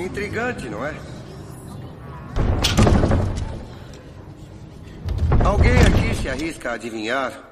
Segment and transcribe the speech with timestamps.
[0.00, 0.94] Intrigante, não é?
[5.44, 7.44] Alguém aqui se arrisca a adivinhar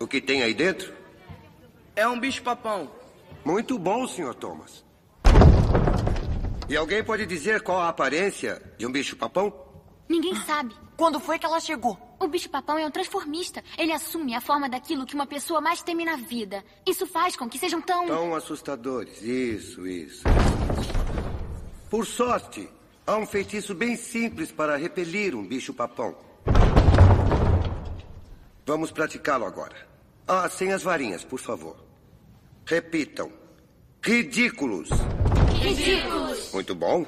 [0.00, 0.92] o que tem aí dentro?
[1.94, 2.90] É um bicho-papão.
[3.44, 4.34] Muito bom, Sr.
[4.34, 4.84] Thomas.
[6.68, 9.52] E alguém pode dizer qual a aparência de um bicho-papão?
[10.08, 10.74] Ninguém sabe.
[10.96, 11.98] Quando foi que ela chegou?
[12.18, 13.62] O bicho-papão é um transformista.
[13.76, 16.64] Ele assume a forma daquilo que uma pessoa mais teme na vida.
[16.86, 18.06] Isso faz com que sejam tão.
[18.06, 19.20] Tão assustadores.
[19.20, 20.22] Isso, isso.
[21.92, 22.66] Por sorte,
[23.06, 26.16] há um feitiço bem simples para repelir um bicho-papão.
[28.64, 29.76] Vamos praticá-lo agora.
[30.26, 31.76] Ah, sem as varinhas, por favor.
[32.64, 33.30] Repitam.
[34.02, 34.88] Ridículos.
[35.60, 36.50] Ridículos!
[36.54, 37.02] Muito bom.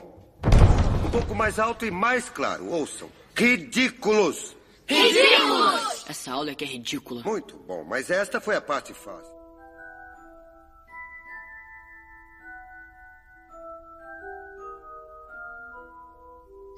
[1.06, 2.68] Um pouco mais alto e mais claro.
[2.68, 3.08] Ouçam.
[3.34, 4.54] Ridículos.
[4.86, 6.04] Ridículos!
[6.06, 7.22] Essa aula é que é ridícula.
[7.24, 9.33] Muito bom, mas esta foi a parte fácil.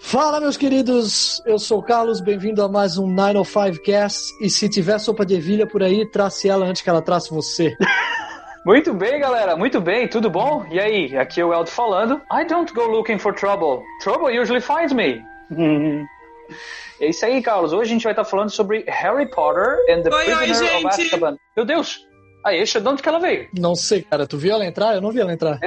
[0.06, 1.42] Fala, meus queridos.
[1.44, 4.32] Eu sou o Carlos, bem-vindo a mais um 905 Cast.
[4.40, 7.74] E se tiver sopa de ervilha por aí, trace ela antes que ela trace você.
[8.64, 10.64] Muito bem, galera, muito bem, tudo bom?
[10.70, 12.20] E aí, aqui é o Eldo falando.
[12.32, 13.82] I don't go looking for trouble.
[14.00, 15.20] Trouble usually finds me.
[17.00, 17.72] é isso aí, Carlos.
[17.72, 20.82] Hoje a gente vai estar falando sobre Harry Potter and the Oi, oi, Prisoner of
[20.82, 21.02] gente.
[21.02, 21.36] Azkaban.
[21.56, 21.98] Meu Deus!
[22.44, 23.48] Aí, de onde que ela veio?
[23.58, 24.24] Não sei, cara.
[24.24, 24.94] Tu viu ela entrar?
[24.94, 25.58] Eu não vi ela entrar.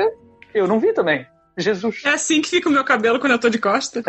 [0.54, 1.26] Eu não vi também.
[1.62, 2.02] Jesus.
[2.06, 4.04] É assim que fica o meu cabelo quando eu tô de costa.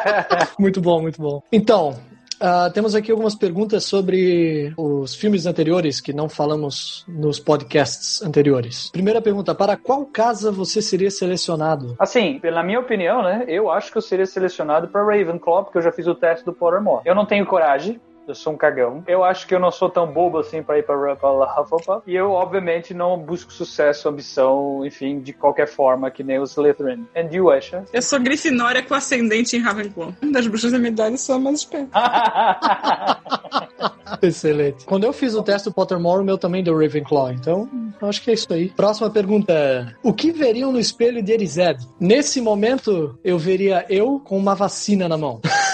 [0.58, 1.42] Muito bom, muito bom.
[1.50, 1.98] Então,
[2.40, 8.90] ah, temos aqui algumas perguntas sobre os filmes anteriores que não falamos nos podcasts anteriores.
[8.90, 11.94] Primeira pergunta: para qual casa você seria selecionado?
[11.98, 15.82] Assim, pela minha opinião, né, eu acho que eu seria selecionado para Ravenclaw, porque eu
[15.82, 17.02] já fiz o teste do Pottermore.
[17.04, 19.02] Eu não tenho coragem, eu sou um cagão.
[19.06, 22.02] Eu acho que eu não sou tão bobo assim para ir para Hufflepuff.
[22.10, 27.06] E eu, obviamente, não busco sucesso, ambição, enfim, de qualquer forma, que nem o Slytherin.
[27.14, 27.84] And you, Asha?
[27.92, 30.12] Eu sou Grifinória com ascendente em Ravenclaw.
[30.32, 31.90] Das bruxas da minha idade, eu sou a mais esperta.
[34.22, 34.84] Excelente.
[34.84, 37.32] Quando eu fiz o teste do Pottermore, o meu também deu Ravenclaw.
[37.32, 37.68] Então,
[38.02, 38.70] acho que é isso aí.
[38.70, 41.86] Próxima pergunta: O que veriam no espelho de Erised?
[41.98, 45.40] Nesse momento, eu veria eu com uma vacina na mão.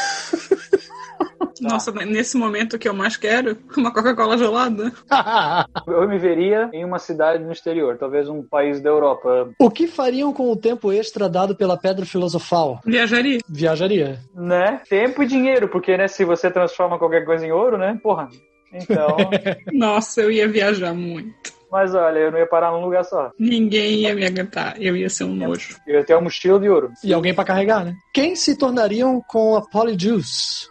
[1.60, 4.92] Nossa, nesse momento que eu mais quero, uma Coca-Cola gelada.
[5.86, 9.50] eu me veria em uma cidade no exterior, talvez um país da Europa.
[9.58, 12.80] o que fariam com o tempo extra dado pela Pedra Filosofal?
[12.84, 13.40] Viajaria.
[13.48, 14.18] Viajaria.
[14.34, 14.80] Né?
[14.88, 18.28] Tempo e dinheiro, porque, né, se você transforma qualquer coisa em ouro, né, porra.
[18.72, 19.16] Então...
[19.72, 21.56] Nossa, eu ia viajar muito.
[21.70, 23.32] Mas olha, eu não ia parar num lugar só.
[23.38, 24.80] Ninguém ia me aguentar.
[24.80, 25.76] Eu ia ser um nojo.
[25.86, 26.92] Eu ia ter uma mochila de ouro.
[27.02, 27.94] E alguém pra carregar, né?
[28.14, 30.68] Quem se tornariam com a Polyjuice?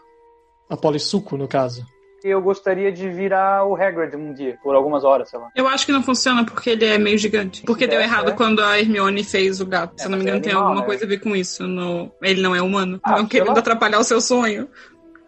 [0.70, 1.86] A Polissuco, no caso.
[2.24, 5.50] Eu gostaria de virar o Hagrid um dia, por algumas horas, sei lá.
[5.56, 7.62] Eu acho que não funciona porque ele é meio gigante.
[7.64, 8.34] Porque deu É, errado é.
[8.34, 10.00] quando a Hermione fez o gato.
[10.00, 10.88] Se eu não me é engano, tem animal, alguma né?
[10.88, 11.68] coisa a ver com isso.
[11.68, 12.12] No...
[12.24, 13.00] Ele não é humano.
[13.04, 13.60] Ah, não querendo lá.
[13.60, 14.68] atrapalhar o seu sonho.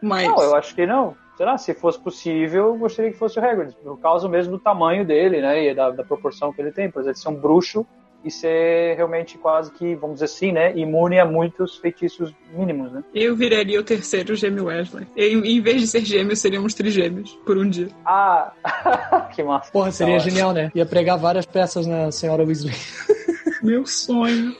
[0.01, 0.27] Mas.
[0.27, 1.15] Não, eu acho que não.
[1.35, 3.75] Sei lá, se fosse possível, eu gostaria que fosse o Hagrid.
[3.83, 5.69] Por causa mesmo do tamanho dele, né?
[5.69, 6.89] E da, da proporção que ele tem.
[6.89, 7.85] Por exemplo, ser um bruxo
[8.23, 10.75] e ser realmente quase que, vamos dizer assim, né?
[10.77, 13.03] Imune a muitos feitiços mínimos, né?
[13.13, 15.07] Eu viraria o terceiro gêmeo Wesley.
[15.15, 17.89] Eu, em vez de ser gêmeo, seríamos trigêmeos por um dia.
[18.05, 18.51] Ah,
[19.33, 19.71] que massa.
[19.71, 20.29] Porra, seria Da hora.
[20.29, 20.71] genial, né?
[20.75, 22.75] Ia pregar várias peças na Senhora Weasley.
[23.63, 24.55] Meu sonho.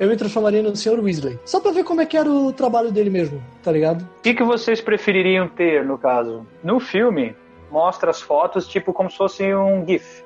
[0.00, 1.38] Eu me transformaria no Senhor Weasley.
[1.44, 4.02] Só pra ver como é que era o trabalho dele mesmo, tá ligado?
[4.18, 6.44] O que, que vocês prefeririam ter, no caso?
[6.64, 7.36] No filme,
[7.70, 10.21] mostra as fotos tipo como se fosse um GIF.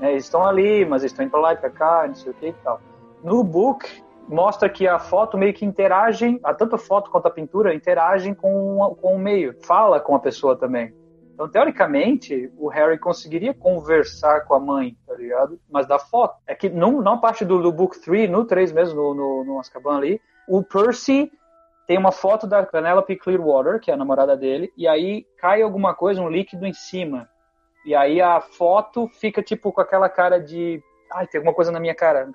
[0.00, 2.32] Né, eles estão ali, mas eles estão indo pra lá e pra cá, não sei
[2.32, 2.80] o que e tal.
[3.22, 3.88] No book,
[4.28, 8.34] mostra que a foto meio que interage, a tanto a foto quanto a pintura interagem
[8.34, 10.94] com, com o meio, fala com a pessoa também.
[11.36, 15.60] Então, teoricamente, o Harry conseguiria conversar com a mãe, tá ligado?
[15.70, 16.34] Mas da foto.
[16.46, 19.98] É que não parte do, do book 3, no 3 mesmo, no, no, no Azkaban
[19.98, 21.30] ali, o Percy
[21.86, 25.94] tem uma foto da Penelope Clearwater, que é a namorada dele, e aí cai alguma
[25.94, 27.28] coisa, um líquido em cima.
[27.86, 30.82] E aí a foto fica tipo com aquela cara de.
[31.12, 32.28] Ai, tem alguma coisa na minha cara.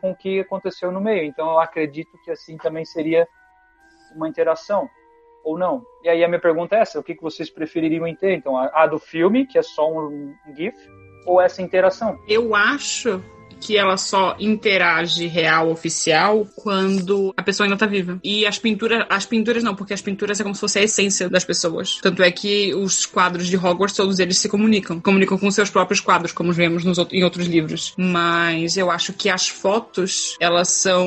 [0.00, 1.24] Com o que aconteceu no meio.
[1.24, 3.26] Então eu acredito que assim também seria
[4.14, 4.88] uma interação.
[5.44, 5.84] Ou não.
[6.04, 8.34] E aí a minha pergunta é essa: o que que vocês prefeririam ter?
[8.34, 10.76] Então, a, do filme, que é só um GIF,
[11.26, 12.16] ou essa interação?
[12.28, 13.20] Eu acho
[13.60, 18.18] que ela só interage real oficial quando a pessoa ainda tá viva.
[18.22, 21.28] E as pinturas, as pinturas não, porque as pinturas é como se fosse a essência
[21.28, 21.98] das pessoas.
[22.02, 26.00] Tanto é que os quadros de Hogwarts todos eles se comunicam, comunicam com seus próprios
[26.00, 27.94] quadros, como vemos nos, em outros livros.
[27.96, 31.06] Mas eu acho que as fotos, elas são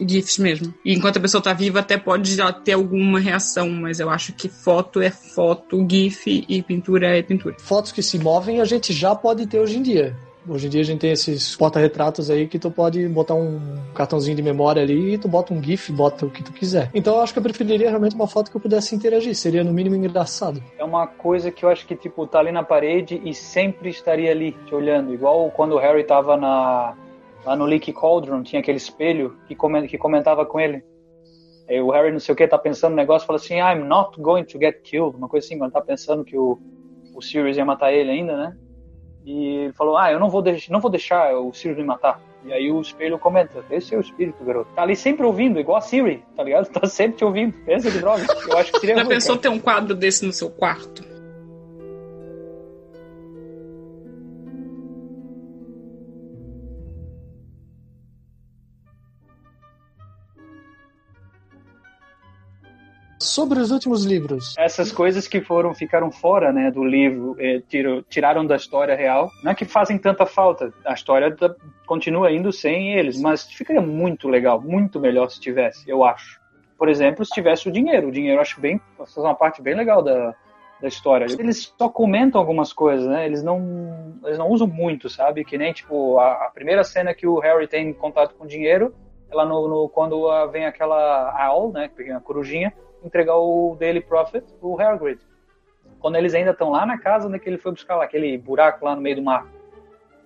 [0.00, 0.72] gifs mesmo.
[0.84, 4.32] E enquanto a pessoa tá viva até pode já ter alguma reação, mas eu acho
[4.32, 7.56] que foto é foto, gif e pintura é pintura.
[7.58, 10.16] Fotos que se movem a gente já pode ter hoje em dia.
[10.48, 13.60] Hoje em dia a gente tem esses porta-retratos aí que tu pode botar um
[13.94, 16.90] cartãozinho de memória ali e tu bota um GIF, bota o que tu quiser.
[16.92, 19.36] Então eu acho que eu preferiria realmente uma foto que eu pudesse interagir.
[19.36, 20.60] Seria no mínimo engraçado.
[20.76, 24.32] É uma coisa que eu acho que, tipo, tá ali na parede e sempre estaria
[24.32, 25.14] ali te olhando.
[25.14, 26.96] Igual quando o Harry tava na,
[27.44, 30.82] lá no Leaky Cauldron, tinha aquele espelho que, coment, que comentava com ele.
[31.84, 34.44] O Harry, não sei o que, tá pensando no negócio, fala assim, I'm not going
[34.44, 35.16] to get killed.
[35.16, 36.58] Uma coisa assim, quando tá pensando que o,
[37.14, 38.56] o Sirius ia matar ele ainda, né?
[39.24, 42.20] E ele falou, ah, eu não vou, não vou deixar o Sirius me matar.
[42.44, 44.70] E aí o espelho comenta, esse é o espírito, garoto.
[44.74, 46.68] Tá ali sempre ouvindo, igual a Siri, tá ligado?
[46.72, 47.52] Tá sempre te ouvindo.
[47.64, 48.26] Pensa de droga.
[48.48, 49.42] Eu acho que seria Já pensou cara.
[49.42, 51.11] ter um quadro desse no seu quarto?
[63.22, 64.54] Sobre os últimos livros.
[64.58, 69.30] Essas coisas que foram ficaram fora, né, do livro, eh, tiro- tiraram da história real.
[69.44, 70.72] Não é que fazem tanta falta.
[70.84, 71.54] A história tá-
[71.86, 76.40] continua indo sem eles, mas ficaria muito legal, muito melhor se tivesse, eu acho.
[76.76, 78.08] Por exemplo, se tivesse o dinheiro.
[78.08, 80.34] O dinheiro acho bem, é uma parte bem legal da,
[80.80, 81.26] da história.
[81.38, 83.24] Eles só comentam algumas coisas, né?
[83.24, 85.44] Eles não, eles não usam muito, sabe?
[85.44, 88.92] Que nem tipo a, a primeira cena que o Harry tem contato com dinheiro,
[89.30, 92.72] ela no, no- quando vem aquela owl, né, pequena corujinha,
[93.04, 95.20] entregar o Daily Prophet, o Hagrid.
[96.00, 98.84] Quando eles ainda estão lá na casa onde que ele foi buscar lá, aquele buraco
[98.84, 99.46] lá no meio do mar.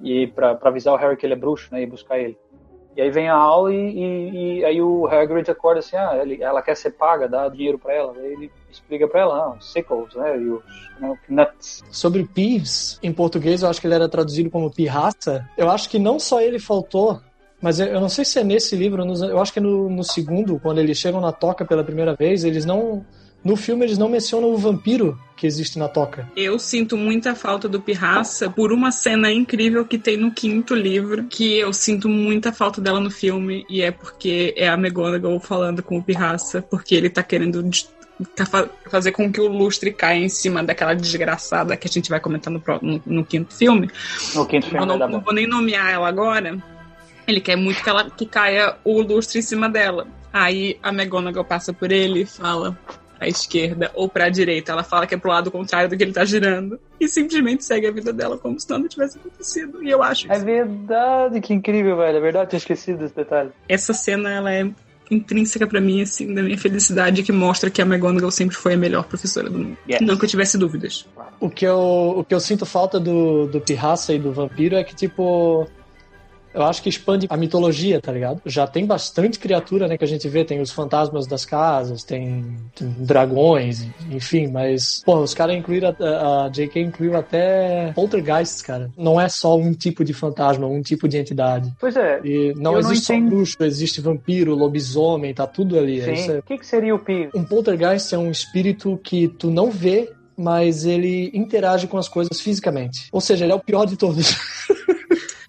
[0.03, 2.37] E pra avisar o Harry que ele é bruxo, né, e buscar ele.
[2.97, 6.43] E aí vem a aula e, e- e aí o Hagrid acorda assim, ah, ele-
[6.43, 8.15] ela quer ser paga, dá dinheiro pra ela.
[8.17, 10.63] Aí ele explica pra ela, ah, sickles, né, e os
[10.99, 11.85] né, nuts.
[11.91, 15.47] Sobre Peeves, em português eu acho que ele era traduzido como pirraça.
[15.59, 17.21] Eu acho que não só ele faltou,
[17.61, 20.05] mas eu eu não sei se é nesse livro, eu acho que é no, no
[20.05, 23.05] segundo, quando eles chegam na toca pela primeira vez, eles não.
[23.45, 26.29] No filme eles não mencionam o vampiro que existe na toca.
[26.37, 31.25] Eu sinto muita falta do Pirraça por uma cena incrível que tem no quinto livro,
[31.25, 35.81] que eu sinto muita falta dela no filme, e é porque é a McGonagall falando
[35.81, 37.63] com o Pirraça, porque ele tá querendo
[38.35, 42.11] tá fa- fazer com que o lustre caia em cima daquela desgraçada que a gente
[42.11, 43.89] vai comentar no, no- no quinto filme.
[44.35, 46.59] No quinto Eu filme não, da não vou nem nomear ela agora.
[47.27, 50.07] Ele quer muito que, ela, que caia o lustre em cima dela.
[50.33, 52.79] Aí a McGonagall passa por ele e fala
[53.19, 54.73] à esquerda ou pra direita.
[54.73, 56.79] Ela fala que é pro lado contrário do que ele tá girando.
[57.01, 59.83] E simplesmente segue a vida dela como se nada tivesse acontecido.
[59.83, 62.19] E eu acho É verdade, que incrível, velho.
[62.19, 63.51] É verdade, tinha esquecido desse detalhe.
[63.69, 64.69] essa cena ela é
[65.11, 68.77] intrínseca pra mim, assim, da minha felicidade, que mostra que a McGonagall sempre foi a
[68.77, 69.79] melhor professora do mundo.
[69.89, 70.01] Yes.
[70.01, 71.07] Não que eu tivesse dúvidas.
[71.39, 74.85] O que eu, o que eu sinto falta do, do pirraça e do vampiro é
[74.85, 75.69] que, tipo.
[76.57, 78.41] Eu acho que expande a mitologia, tá ligado?
[78.47, 80.43] Já tem bastante criatura, né, que a gente vê.
[80.45, 85.03] Tem os fantasmas das casas, tem, tem dragões, enfim, mas...
[85.05, 85.95] Pô, os caras incluíram...
[86.01, 86.81] A, a J.K.
[86.81, 88.91] incluiu até poltergeists, cara.
[88.97, 91.73] Não é só um tipo de fantasma, um tipo de entidade.
[91.79, 92.21] Pois é.
[92.25, 96.01] E não Eu não existe só bruxo, existe vampiro, lobisomem, tá tudo ali.
[96.01, 96.33] É isso Sim.
[96.33, 97.29] é- O que, que seria o Pi?
[97.35, 102.41] um poltergeist é um espírito que tu não vê, mas ele interage com as coisas
[102.41, 103.09] fisicamente.
[103.13, 104.35] Ou seja, ele é o pior de todos.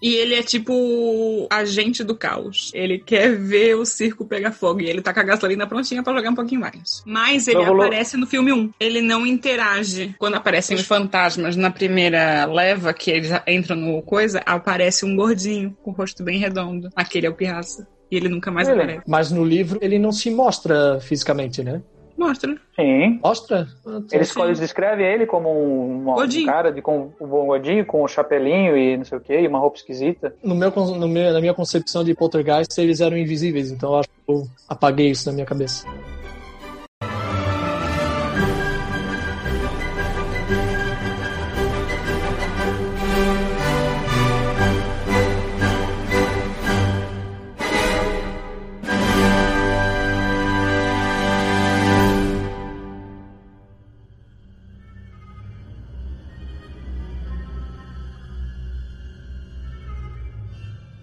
[0.00, 2.70] E ele é tipo agente do caos.
[2.74, 4.80] Ele quer ver o circo pegar fogo.
[4.80, 7.02] E ele tá com a gasolina prontinha pra jogar um pouquinho mais.
[7.04, 8.72] Mas ele Então aparece no filme 1.
[8.78, 10.14] Ele não interage.
[10.18, 15.16] Quando aparecem os fantasmas na primeira leva, que eles já entram no coisa, aparece um
[15.16, 16.88] gordinho com o rosto bem redondo.
[16.94, 17.86] Aquele é o Pirraça.
[18.10, 18.80] E ele nunca mais Ele?
[18.80, 19.02] aparece.
[19.06, 21.82] Mas no livro ele não se mostra fisicamente, né?
[22.18, 22.56] Mostra.
[22.74, 23.20] Sim.
[23.22, 23.68] Mostra?
[23.86, 24.16] Ah, tá.
[24.16, 28.08] Eles, eles descrevem ele como um, um cara de, com um bom gordinho, com um
[28.08, 30.34] chapelinho e não sei o que, e uma roupa esquisita.
[30.42, 34.08] No meu, no meu, na minha concepção de poltergeist, eles eram invisíveis, então eu acho
[34.08, 35.86] que eu apaguei isso na minha cabeça.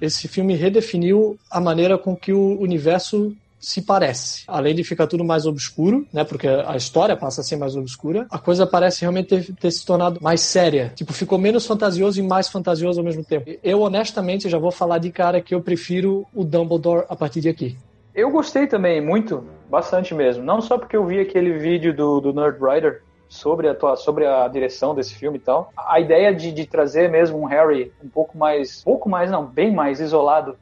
[0.05, 4.43] Esse filme redefiniu a maneira com que o universo se parece.
[4.47, 6.23] Além de ficar tudo mais obscuro, né?
[6.23, 9.83] Porque a história passa a ser mais obscura, a coisa parece realmente ter, ter se
[9.83, 10.93] tornado mais séria.
[10.95, 13.49] Tipo, ficou menos fantasioso e mais fantasioso ao mesmo tempo.
[13.63, 17.49] Eu, honestamente, já vou falar de cara que eu prefiro o Dumbledore a partir de
[17.49, 17.75] aqui.
[18.13, 20.43] Eu gostei também, muito, bastante mesmo.
[20.43, 23.01] Não só porque eu vi aquele vídeo do, do Nerd Writer
[23.35, 25.71] sobre a, tua- sobre a direção desse filme e tal.
[25.77, 29.73] A ideia de, de trazer mesmo um Harry um pouco mais, pouco mais não, bem
[29.73, 30.57] mais isolado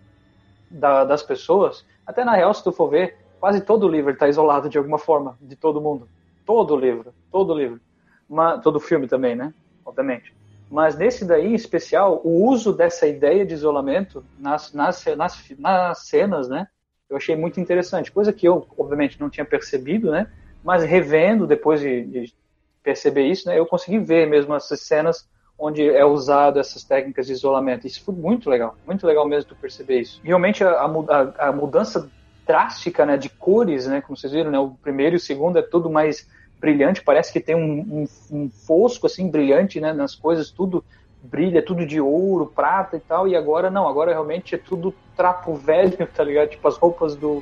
[0.70, 1.86] da- das pessoas.
[2.06, 5.38] Até na real, se tu for ver, quase todo livro está isolado de alguma forma
[5.42, 6.10] de todo mundo.
[6.46, 7.80] Todo livro, todo livro.
[8.28, 9.54] Mas, todo filme também, né?
[9.86, 10.34] Obviamente.
[10.70, 16.08] Mas nesse daí, em especial, o uso dessa ideia de isolamento nas, nas, nas, nas
[16.08, 16.68] cenas, né?
[17.10, 18.12] Eu achei muito interessante.
[18.12, 20.28] Coisa que eu, obviamente, não tinha percebido, né?
[20.64, 22.34] Mas revendo, depois de, de
[22.84, 23.58] perceber isso, né?
[23.58, 27.88] Eu consegui ver mesmo essas cenas onde é usado essas técnicas de isolamento.
[27.88, 30.20] Isso foi muito legal, muito legal mesmo tu perceber isso.
[30.24, 32.10] Realmente a, a, a mudança
[32.46, 35.62] drástica, né, de cores, né, como vocês viram, né, o primeiro e o segundo é
[35.62, 36.28] tudo mais
[36.60, 40.84] brilhante, parece que tem um, um, um fosco assim brilhante, né, nas coisas, tudo
[41.22, 45.56] brilha, tudo de ouro, prata e tal, e agora não, agora realmente é tudo trapo
[45.56, 46.50] velho, tá ligado?
[46.50, 47.42] Tipo as roupas do,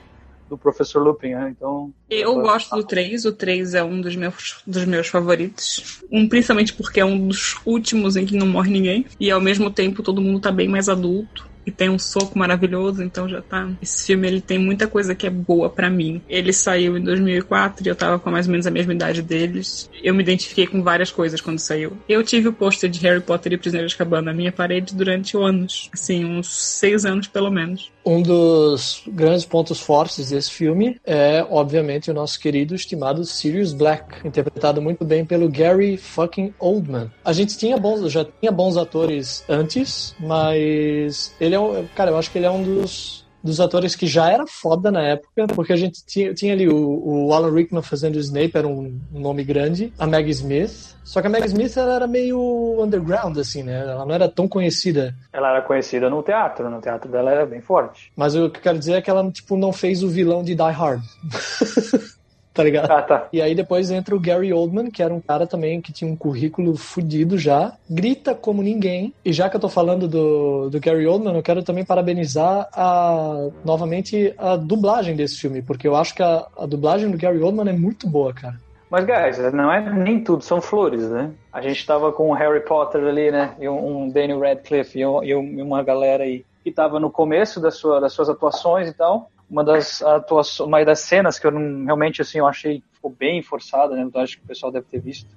[0.51, 1.53] do Professor Lupin, né?
[1.55, 1.93] Então.
[2.10, 6.03] Eu gosto do 3, o 3 é um dos meus, dos meus favoritos.
[6.12, 9.05] Um, principalmente porque é um dos últimos em que não morre ninguém.
[9.17, 13.03] E ao mesmo tempo todo mundo tá bem mais adulto e tem um soco maravilhoso,
[13.03, 13.70] então já tá.
[13.81, 16.22] Esse filme ele tem muita coisa que é boa para mim.
[16.27, 19.89] Ele saiu em 2004 e eu tava com mais ou menos a mesma idade deles.
[20.03, 21.98] Eu me identifiquei com várias coisas quando saiu.
[22.08, 25.38] Eu tive o pôster de Harry Potter e Prisioneiro de Cabana na minha parede durante
[25.38, 27.91] anos, assim, uns seis anos pelo menos.
[28.05, 34.27] Um dos grandes pontos fortes desse filme é, obviamente, o nosso querido estimado Sirius Black,
[34.27, 37.12] interpretado muito bem pelo Gary fucking Oldman.
[37.24, 42.31] A gente tinha bons, já tinha bons atores antes, mas ele é cara, eu acho
[42.31, 45.75] que ele é um dos dos atores que já era foda na época, porque a
[45.75, 49.43] gente tinha, tinha ali o, o, Alan Rickman fazendo o Snape, era um, um, nome
[49.43, 50.95] grande, a Maggie Smith.
[51.03, 53.81] Só que a Maggie Smith ela era meio underground, assim, né?
[53.81, 55.15] Ela não era tão conhecida.
[55.33, 58.12] Ela era conhecida no teatro, no teatro dela era bem forte.
[58.15, 60.55] Mas o que eu quero dizer é que ela, tipo, não fez o vilão de
[60.55, 61.01] Die Hard.
[62.53, 62.91] tá ligado?
[62.91, 63.27] Ah, tá.
[63.31, 66.15] E aí depois entra o Gary Oldman, que era um cara também que tinha um
[66.15, 69.13] currículo fudido já, grita como ninguém.
[69.24, 73.50] E já que eu tô falando do, do Gary Oldman, eu quero também parabenizar a,
[73.63, 77.70] novamente a dublagem desse filme, porque eu acho que a, a dublagem do Gary Oldman
[77.70, 78.55] é muito boa, cara.
[78.89, 81.31] Mas, guys, não é nem tudo, são flores, né?
[81.53, 83.55] A gente tava com o Harry Potter ali, né?
[83.58, 87.62] E um, um Daniel Radcliffe e, um, e uma galera aí que tava no começo
[87.62, 91.51] da sua, das suas atuações e tal uma das atuações, uma das cenas que eu
[91.51, 94.10] não, realmente assim eu achei ficou bem forçada, né?
[94.12, 95.29] Eu acho que o pessoal deve ter visto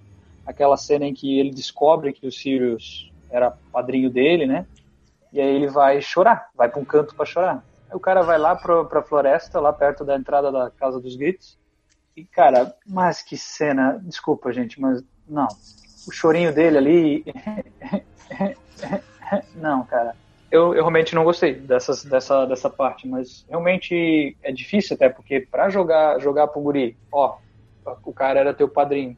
[0.47, 4.67] aquela cena em que ele descobre que o Sirius era padrinho dele, né?
[5.33, 7.65] E aí ele vai chorar, vai para um canto para chorar.
[7.91, 11.17] Aí o cara vai lá para pra floresta, lá perto da entrada da Casa dos
[11.17, 11.59] Gritos.
[12.17, 15.49] E cara, mas que cena, desculpa gente, mas não.
[16.07, 17.25] O chorinho dele ali
[19.57, 20.15] não, cara
[20.51, 25.41] eu, eu, realmente não gostei dessas, dessa, dessa parte, mas realmente é difícil até, porque
[25.41, 27.37] para jogar, jogar pro guri, ó,
[28.05, 29.17] o cara era teu padrinho,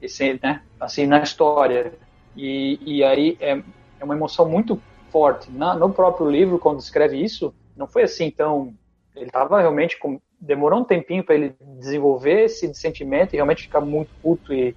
[0.00, 1.92] esse, né, assim, na história,
[2.36, 3.62] e, e aí é,
[3.98, 5.50] é uma emoção muito forte.
[5.50, 8.74] Na, no próprio livro, quando escreve isso, não foi assim tão...
[9.16, 9.98] Ele tava realmente...
[9.98, 14.74] Com, demorou um tempinho para ele desenvolver esse sentimento e realmente ficar muito puto e,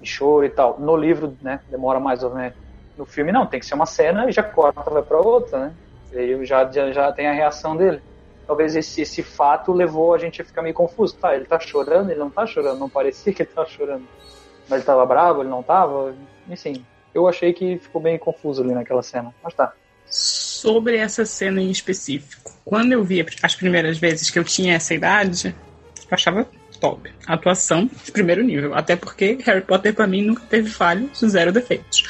[0.00, 0.80] e choro e tal.
[0.80, 2.54] No livro, né, demora mais ou menos
[2.96, 5.74] no filme não, tem que ser uma cena e já corta, vai para outra, né?
[6.12, 8.00] E aí já, já, já tem a reação dele.
[8.46, 11.16] Talvez esse, esse fato levou a gente a ficar meio confuso.
[11.16, 14.04] Tá, ele tá chorando, ele não tá chorando, não parecia que ele tava chorando.
[14.68, 16.14] Mas ele tava bravo, ele não tava.
[16.48, 16.84] Enfim,
[17.14, 19.32] eu achei que ficou bem confuso ali naquela cena.
[19.42, 19.72] Mas tá.
[20.06, 24.92] Sobre essa cena em específico, quando eu vi as primeiras vezes que eu tinha essa
[24.92, 25.54] idade,
[25.98, 26.46] eu achava
[26.78, 27.10] top.
[27.26, 28.74] Atuação de primeiro nível.
[28.74, 32.02] Até porque Harry Potter, para mim, nunca teve falhos, zero defeitos.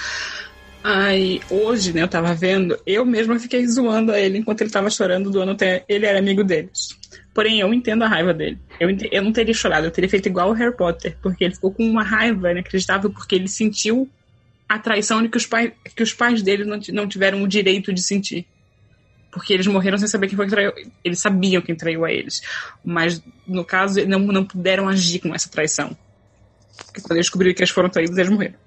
[0.84, 5.30] Aí, hoje, né, eu tava vendo, eu mesma fiquei zoando ele enquanto ele tava chorando,
[5.30, 6.98] doando até ele era amigo deles.
[7.32, 8.58] Porém, eu entendo a raiva dele.
[8.80, 11.72] Eu, eu não teria chorado, eu teria feito igual o Harry Potter, porque ele ficou
[11.72, 14.10] com uma raiva inacreditável, porque ele sentiu
[14.68, 17.92] a traição de que os, pai, que os pais dele não, não tiveram o direito
[17.92, 18.44] de sentir.
[19.30, 20.72] Porque eles morreram sem saber quem foi que traiu.
[21.02, 22.42] Eles sabiam quem traiu a eles.
[22.84, 25.96] Mas, no caso, não, não puderam agir com essa traição.
[26.84, 28.61] Porque quando eles descobriram que eles foram traídos, eles morreram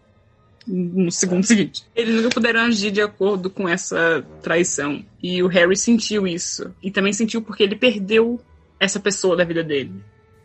[0.68, 1.84] no segundo seguinte.
[1.96, 5.04] Eles nunca puderam agir de acordo com essa traição.
[5.22, 6.74] E o Harry sentiu isso.
[6.82, 8.40] E também sentiu porque ele perdeu
[8.80, 9.94] essa pessoa da vida dele.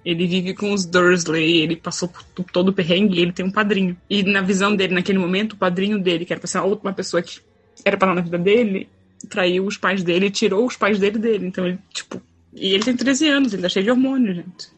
[0.05, 3.51] Ele vive com os Dursley, ele passou por todo o perrengue e ele tem um
[3.51, 3.97] padrinho.
[4.09, 7.23] E na visão dele, naquele momento, o padrinho dele, que era pra ser uma pessoa
[7.23, 7.41] que
[7.85, 8.89] era pra estar na vida dele,
[9.29, 11.47] traiu os pais dele e tirou os pais dele dele.
[11.47, 12.21] Então ele, tipo.
[12.55, 14.69] E ele tem 13 anos, ele tá cheio de hormônio, gente.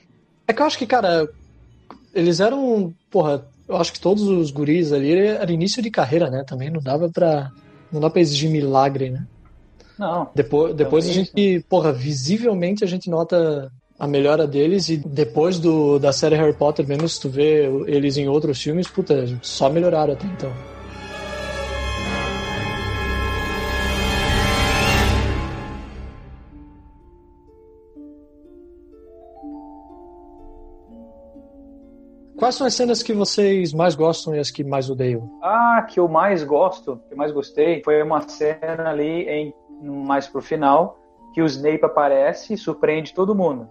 [0.46, 1.28] É que eu acho que, cara,
[2.14, 6.44] eles eram, porra, eu acho que todos os guris ali era início de carreira, né?
[6.46, 7.50] Também não dava pra.
[7.90, 9.26] Não dá pra exigir milagre, né?
[9.98, 10.30] Não.
[10.34, 15.98] Depois, depois a gente, porra, visivelmente a gente nota a melhora deles e depois do,
[15.98, 20.14] da série Harry Potter, mesmo se tu vê eles em outros filmes, puta, só melhoraram
[20.14, 20.52] até então.
[32.42, 35.30] Quais são as cenas que vocês mais gostam e as que mais odeiam?
[35.40, 40.26] Ah, que eu mais gosto, que eu mais gostei, foi uma cena ali em mais
[40.26, 40.98] pro final,
[41.32, 43.70] que o Snape aparece e surpreende todo mundo.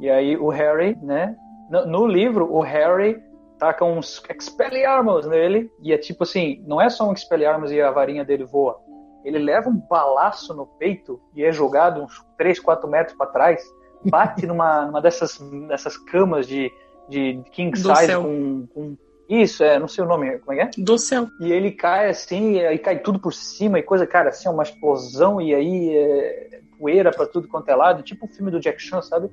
[0.00, 1.36] E aí o Harry, né?
[1.70, 3.22] No, no livro, o Harry
[3.60, 7.92] taca uns Expelliarmus nele, e é tipo assim, não é só um Expelliarmus e a
[7.92, 8.76] varinha dele voa.
[9.24, 13.62] Ele leva um balaço no peito e é jogado uns 3, 4 metros para trás,
[14.10, 15.38] bate numa, numa dessas,
[15.68, 16.72] dessas camas de,
[17.10, 18.96] de king size com, com.
[19.28, 20.84] Isso, é, não sei o nome, como é que é?
[20.84, 21.28] Do céu.
[21.40, 24.62] E ele cai assim, e aí cai tudo por cima e coisa, cara, assim, uma
[24.62, 28.82] explosão e aí é, poeira pra tudo quanto é lado, tipo o filme do Jack
[28.82, 29.30] Chan, sabe?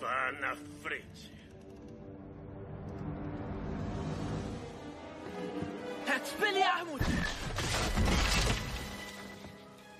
[0.00, 1.32] Vá na frente.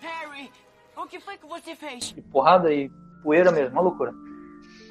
[0.00, 0.50] Harry,
[0.96, 2.14] o que foi que você fez?
[2.16, 2.90] E porrada e
[3.22, 4.12] poeira mesmo, uma loucura.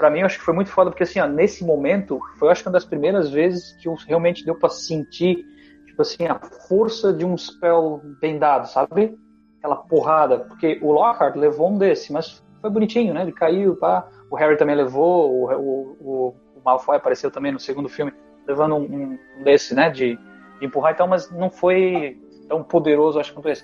[0.02, 2.52] Pra mim, eu acho que foi muito foda, porque assim, ó, nesse momento, foi eu
[2.52, 5.46] acho que uma das primeiras vezes que eu realmente deu pra sentir,
[5.86, 9.16] tipo assim, a força de um spell bem dado, sabe?
[9.60, 13.22] Aquela porrada, porque o Lockhart levou um desse, mas foi bonitinho, né?
[13.22, 14.10] Ele caiu, pá.
[14.32, 18.12] O Harry também levou, o, o, o, Malfoy apareceu também no segundo filme,
[18.48, 19.92] levando um, um- desse, né?
[19.92, 20.18] De,
[20.60, 23.64] de empurrar, então, mas não foi tão poderoso, acho, quanto esse.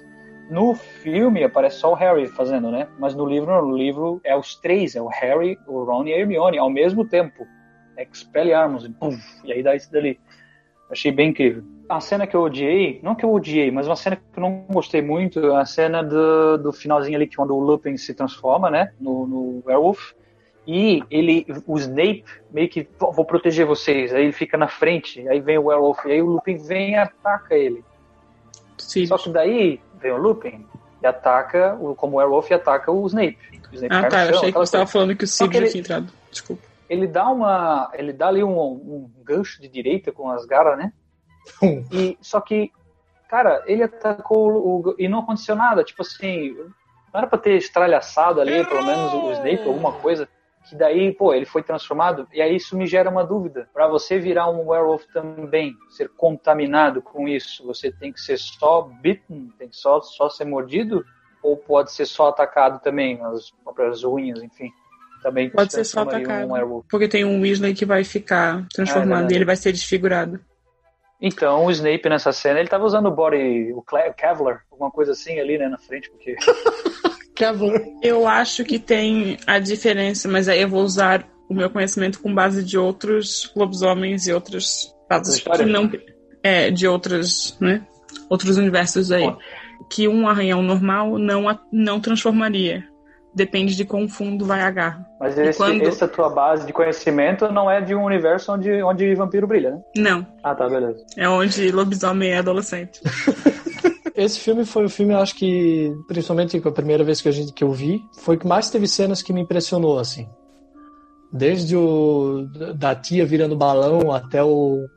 [0.49, 2.87] No filme aparece só o Harry fazendo, né?
[2.97, 6.17] Mas no livro, no livro é os três, é o Harry, o Ron e a
[6.19, 7.45] Hermione ao mesmo tempo.
[7.97, 10.19] Expelliarmus, e pum, e aí dá isso dali.
[10.89, 11.63] Achei bem incrível.
[11.89, 14.65] A cena que eu odiei, não que eu odiei, mas uma cena que eu não
[14.69, 18.69] gostei muito, é a cena do, do finalzinho ali, que quando o Lupin se transforma,
[18.69, 20.13] né, no, no Werewolf,
[20.65, 25.27] e ele, o Snape, meio que, "Vou- vou proteger vocês, aí ele fica na frente,
[25.27, 27.83] aí vem o Werewolf, e aí o Lupin vem e ataca ele.
[28.77, 29.05] Sim.
[29.05, 30.65] Só que daí vem o Lupin
[31.01, 33.37] e ataca, o- como Werewolf, e ataca o Snape.
[33.71, 34.25] O Snape Ah, tá.
[34.25, 36.07] Eu achei que você estava falando que o que ele- tinha entrado.
[36.31, 36.63] Desculpa.
[36.89, 40.93] Ele dá uma, ele dá ali um, um gancho de direita com as garras, né?
[41.91, 42.71] E só que,
[43.29, 45.83] cara, ele atacou o, o- e não aconteceu nada.
[45.83, 46.53] Tipo assim,
[47.13, 50.27] não era pra ter estralhaçado ali, pelo menos o Snape, alguma coisa.
[50.69, 52.27] Que daí, pô, ele foi transformado.
[52.33, 53.69] E aí isso me gera uma dúvida.
[53.73, 58.81] Pra você virar um werewolf também, ser contaminado com isso, você tem que ser só
[58.81, 61.05] bitten, tem que só, só ser mordido?
[61.41, 64.71] Ou pode ser só atacado também, as próprias unhas, enfim.
[65.23, 66.47] Também Pode se ser só atacado.
[66.47, 66.85] Um werewolf.
[66.89, 69.33] Porque tem um Weasley que vai ficar transformado verdade.
[69.33, 70.39] e ele vai ser desfigurado.
[71.19, 73.83] Então, o Snape nessa cena, ele tava usando o body, o
[74.15, 76.35] Kevlar, alguma coisa assim ali, né, na frente, porque...
[77.37, 77.81] Kevlar.
[78.01, 82.33] Eu acho que tem a diferença, mas aí eu vou usar o meu conhecimento com
[82.33, 85.89] base de outros lobisomens e outros casos que não
[86.43, 87.81] é de outros, né?
[88.29, 89.23] Outros universos aí.
[89.23, 89.37] Ó.
[89.89, 92.83] Que um arranhão normal não não transformaria.
[93.33, 95.05] Depende de quão fundo vai a garra.
[95.19, 99.13] Mas esse, quando- essa tua base de conhecimento não é de um universo onde, onde
[99.13, 99.81] vampiro brilha, né?
[99.95, 101.05] Não, Ah, tá, beleza.
[101.15, 102.99] é onde lobisomem é adolescente.
[104.17, 107.31] Esse filme foi o filme, eu acho que, principalmente com a primeira vez que, a
[107.31, 110.27] gente, que eu vi, foi o que mais teve cenas que me impressionou, assim.
[111.31, 114.87] Desde o da tia virando balão até o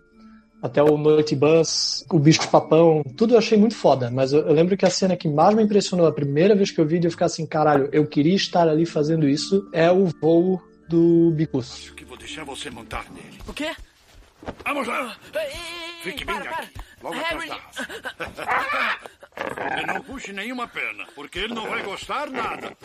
[0.63, 4.53] até o Noite Bus, o bicho papão, tudo eu achei muito foda, mas eu, eu
[4.53, 7.07] lembro que a cena que mais me impressionou a primeira vez que eu vi, de
[7.07, 11.73] eu ficar assim, caralho, eu queria estar ali fazendo isso, é o voo do Bicus.
[11.73, 13.39] Acho que vou deixar você montar nele.
[13.49, 13.71] O quê?
[14.65, 15.17] Vamos lá!
[16.03, 16.63] Fique bem para, para.
[16.63, 17.89] aqui, logo Harry, atrás.
[19.83, 22.77] E não puxe nenhuma pena, porque ele não vai gostar nada.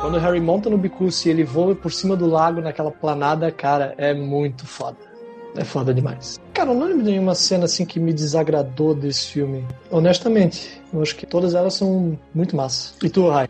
[0.00, 3.50] Quando o Harry monta no Bicus e ele voa por cima do lago naquela planada,
[3.50, 5.13] cara, é muito foda.
[5.56, 6.38] É foda demais.
[6.52, 9.64] Cara, eu não lembro de nenhuma cena assim que me desagradou desse filme.
[9.90, 12.94] Honestamente, eu acho que todas elas são muito massa.
[13.02, 13.48] E tu, Rai?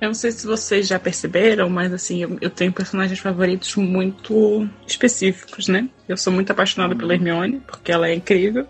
[0.00, 4.68] Eu não sei se vocês já perceberam, mas assim, eu, eu tenho personagens favoritos muito
[4.86, 5.88] específicos, né?
[6.06, 8.66] Eu sou muito apaixonada pela Hermione, porque ela é incrível.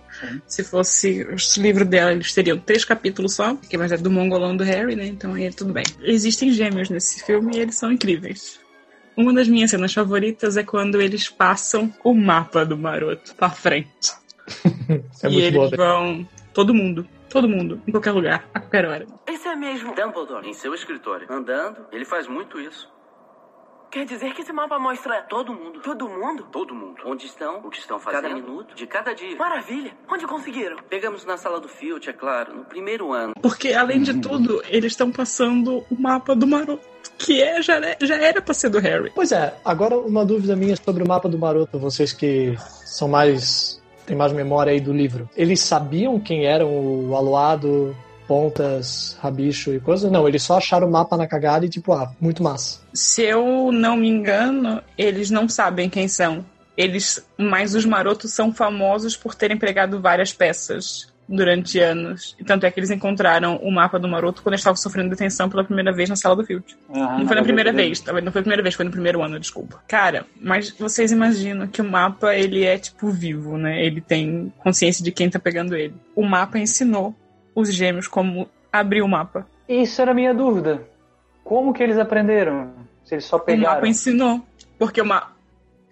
[0.47, 4.57] Se fosse o livro dela, eles teriam três capítulos só, que vai ser do mongolão
[4.57, 5.07] do Harry, né?
[5.07, 5.85] Então aí tudo bem.
[6.01, 8.61] Existem gêmeos nesse filme e eles são incríveis.
[9.17, 14.13] Uma das minhas cenas favoritas é quando eles passam o mapa do maroto pra frente.
[14.89, 15.71] É e muito eles boa.
[15.77, 16.29] vão.
[16.55, 17.07] Todo mundo.
[17.29, 17.83] Todo mundo.
[17.87, 18.49] Em qualquer lugar.
[18.55, 19.07] A qualquer hora.
[19.29, 19.93] Isso é mesmo.
[19.95, 21.27] Dumbledore, em seu escritório.
[21.29, 22.89] Andando, ele faz muito isso.
[23.91, 25.81] Quer dizer que esse mapa mostra Todo mundo.
[25.81, 26.47] todo mundo?
[26.53, 27.01] Todo mundo.
[27.05, 28.23] Onde estão, o que estão fazendo.
[28.23, 29.37] Cada minuto, de cada dia.
[29.37, 29.93] Maravilha.
[30.09, 30.77] Onde conseguiram?
[30.89, 33.33] Pegamos na sala do Filch, é claro, no primeiro ano.
[33.41, 36.87] Porque, além de tudo, eles estão passando o mapa do maroto.
[37.19, 39.11] Que é, já, já era pra ser do Harry.
[39.15, 43.81] Pois é, agora uma dúvida minha sobre o mapa do Maroto, vocês que são mais.
[44.07, 45.29] têm mais memória aí do livro.
[45.37, 47.95] Eles sabiam quem eram o Aluado
[48.27, 50.11] pontas, rabicho e coisa.
[50.11, 52.81] Não, eles só acharam o mapa na cagada e tipo, ah, muito massa.
[52.93, 56.45] Se eu não me engano, eles não sabem quem são.
[56.77, 62.37] Eles, mas os marotos são famosos por terem pregado várias peças durante anos.
[62.39, 65.49] E tanto é que eles encontraram o mapa do maroto quando eles estavam sofrendo detenção
[65.51, 66.77] pela primeira vez na sala do Field.
[66.95, 68.13] Aham, não foi na primeira vez, tá?
[68.21, 69.83] não foi a primeira vez, foi no primeiro ano, desculpa.
[69.89, 73.85] Cara, mas vocês imaginam que o mapa, ele é tipo vivo, né?
[73.85, 75.95] Ele tem consciência de quem tá pegando ele.
[76.15, 77.15] O mapa ensinou
[77.55, 79.47] os gêmeos como abrir o mapa.
[79.69, 80.83] Isso era a minha dúvida.
[81.43, 82.71] Como que eles aprenderam?
[83.05, 83.75] Se eles só O pegaram.
[83.77, 84.45] mapa ensinou.
[84.79, 85.33] Porque o ma-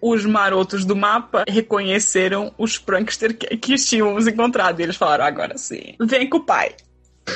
[0.07, 4.79] os marotos do mapa reconheceram os prankster que, que tínhamos encontrado.
[4.79, 6.75] E eles falaram, agora sim, vem com o pai.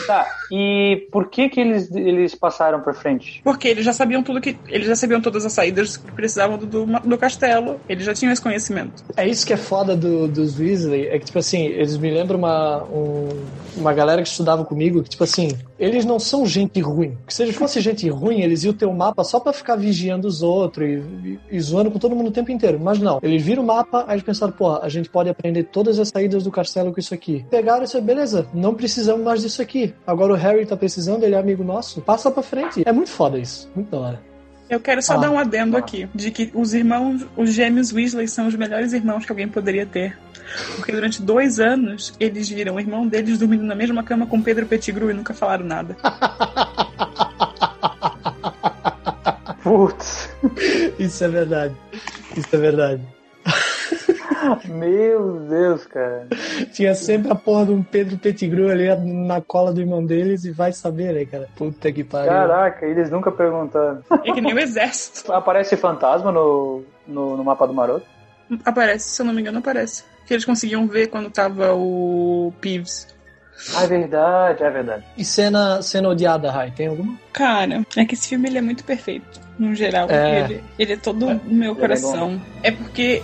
[0.06, 3.41] Tá, e por que que eles, eles passaram pra frente?
[3.43, 4.56] Porque eles já sabiam tudo que.
[4.67, 7.80] Eles já sabiam todas as saídas que precisavam do, do, do castelo.
[7.89, 9.04] Eles já tinham esse conhecimento.
[9.17, 12.38] É isso que é foda do, dos Weasley, é que, tipo assim, eles me lembram
[12.39, 13.30] uma, um-
[13.78, 15.49] uma galera que estudava comigo, que, tipo assim,
[15.80, 17.17] eles não são gente ruim.
[17.25, 20.28] Que se eles fossem gente ruim, eles iam ter um mapa só pra ficar vigiando
[20.28, 22.80] os outros e, e, e zoando com todo mundo o tempo inteiro.
[22.80, 25.97] Mas não, eles viram o mapa, aí eles pensaram, porra, a gente pode aprender todas
[25.99, 27.45] as saídas do castelo com isso aqui.
[27.49, 29.78] Pegaram isso, beleza, não precisamos mais disso aqui.
[30.05, 32.83] Agora o Harry tá precisando, ele é amigo nosso, passa pra frente.
[32.85, 34.21] É muito foda isso, muito da hora.
[34.69, 35.79] Eu quero só Ah, dar um adendo ah.
[35.79, 39.85] aqui, de que os irmãos, os gêmeos Weasley são os melhores irmãos que alguém poderia
[39.85, 40.17] ter.
[40.75, 44.65] Porque durante dois anos, eles viram o irmão deles dormindo na mesma cama com Pedro
[44.65, 45.95] Pettigrew e nunca falaram nada.
[49.63, 50.29] Putz,
[50.97, 51.75] Isso é verdade.
[52.35, 53.01] Isso é verdade.
[54.65, 56.28] meu Deus, cara.
[56.73, 60.52] Tinha sempre a porra de um Pedro Pettigrew ali na cola do irmão deles e
[60.52, 61.47] vai saber, né, cara?
[61.56, 62.30] Puta que pariu.
[62.30, 64.04] Caraca, eles nunca perguntaram.
[64.23, 65.32] É que nem o exército.
[65.34, 68.06] Aparece fantasma no, no, no mapa do maroto?
[68.65, 70.04] Aparece, se eu não me engano, aparece.
[70.25, 73.08] Que eles conseguiam ver quando tava o Peeves.
[73.75, 75.06] Ah, é verdade, é verdade.
[75.17, 77.17] E cena, cena odiada, Rai, tem alguma?
[77.34, 80.10] Cara, é que esse filme ele é muito perfeito, no geral.
[80.10, 80.39] É.
[80.39, 82.41] Ele, ele é todo no meu Ele é coração.
[82.63, 83.21] É, porque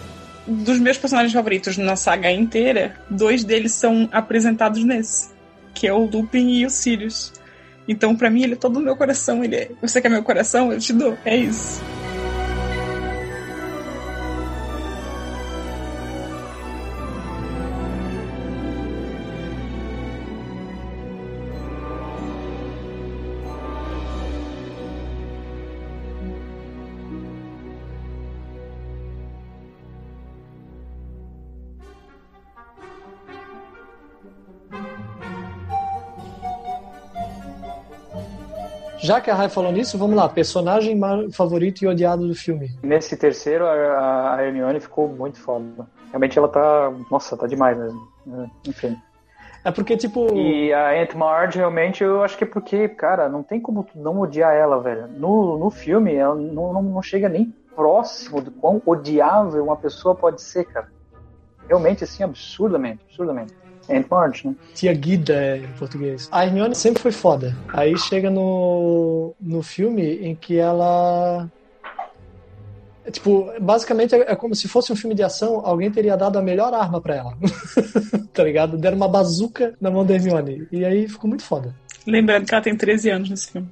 [0.48, 5.30] dos meus personagens favoritos na saga inteira, dois deles são apresentados nesse,
[5.74, 7.34] que é o Lupin e o Sirius.
[7.88, 9.44] Então, pra mim, ele é todo no meu coração.
[9.44, 10.72] Ele é, você quer meu coração?
[10.72, 11.18] Eu te dou.
[11.24, 11.82] É isso.
[39.06, 40.28] Já que a Rai falou nisso, vamos lá.
[40.28, 41.00] Personagem
[41.32, 42.72] favorito e odiado do filme.
[42.82, 45.86] Nesse terceiro, a, a Hermione ficou muito foda.
[46.10, 46.92] Realmente ela tá.
[47.12, 48.08] Nossa, tá demais mesmo.
[48.28, 48.98] É, Enfim.
[49.64, 50.34] É porque, tipo.
[50.34, 54.20] E a Aunt Marge, realmente, eu acho que é porque, cara, não tem como não
[54.22, 55.08] odiar ela, velho.
[55.08, 60.16] No, no filme, ela não, não, não chega nem próximo do quão odiável uma pessoa
[60.16, 60.92] pode ser, cara.
[61.68, 63.54] Realmente, assim, absurdamente, absurdamente.
[63.90, 64.56] Aunt Marge, né?
[64.74, 66.28] Tia Guida é, em português.
[66.32, 67.56] A Hermione sempre foi foda.
[67.70, 71.50] Aí chega no, no filme em que ela.
[73.06, 76.38] é, Tipo, basicamente é é como se fosse um filme de ação, alguém teria dado
[76.38, 77.38] a melhor arma pra ela.
[78.34, 78.78] tá ligado?
[78.78, 80.68] Deram uma bazuca na mão da Hermione.
[80.72, 81.76] E aí ficou muito foda.
[82.08, 83.70] Lembrando que ela tem 13 anos nesse filme.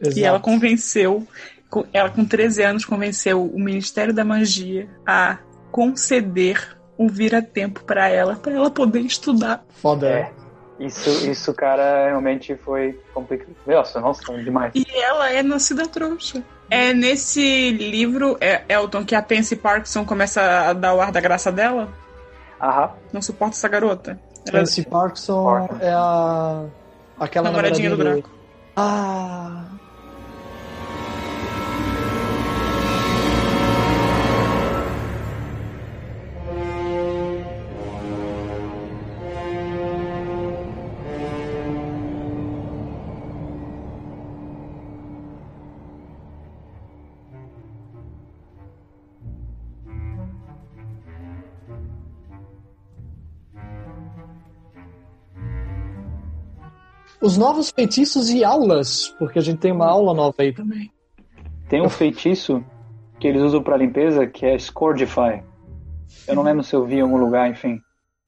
[0.00, 0.18] Exato.
[0.18, 1.26] E ela convenceu,
[1.68, 5.38] co- ela com 13 anos convenceu o Ministério da Magia a
[5.70, 9.64] conceder o vira-tempo pra ela, pra ela poder estudar.
[9.80, 10.08] Foda.
[10.08, 10.32] É.
[10.78, 13.50] Isso, isso, cara, realmente foi complicado.
[13.66, 14.72] Nossa, nossa, demais.
[14.74, 16.42] E ela é nascida trouxa.
[16.70, 21.20] É nesse livro, é, Elton, que a Pansy Parkinson começa a dar o ar da
[21.20, 21.88] graça dela?
[22.60, 22.90] Aham.
[23.12, 24.18] Não suporta essa garota.
[24.46, 26.64] Ela, Nancy Parkinson é a.
[27.18, 28.30] Aquela Namoradinha namoradinha do Draco.
[28.76, 29.64] Ah.
[57.20, 60.90] Os novos feitiços e aulas, porque a gente tem uma aula nova aí também.
[61.68, 62.64] Tem um feitiço
[63.18, 65.42] que eles usam pra limpeza que é Scourgify.
[66.26, 67.80] Eu não lembro se eu vi em algum lugar, enfim.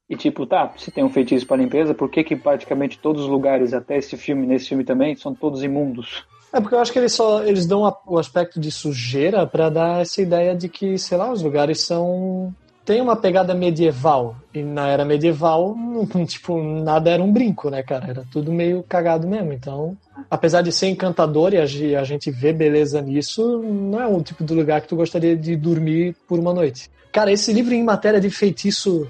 [0.09, 3.29] E tipo, tá, se tem um feitiço pra limpeza, por que que praticamente todos os
[3.29, 6.25] lugares, até esse filme, nesse filme também, são todos imundos?
[6.53, 9.71] É porque eu acho que eles só eles dão a- o aspecto de sujeira pra
[9.71, 12.53] dar essa ideia de que, sei lá, os lugares são
[12.91, 14.35] tem uma pegada medieval.
[14.53, 15.77] E na era medieval,
[16.27, 18.09] tipo, nada era um brinco, né, cara?
[18.11, 19.53] Era tudo meio cagado mesmo.
[19.53, 19.97] Então,
[20.29, 24.21] apesar de ser encantador e a, ge- a gente vê beleza nisso, não é um
[24.23, 26.91] tipo de lugar que tu gostaria de dormir por uma noite.
[27.13, 29.07] Cara, esse livro em matéria de feitiço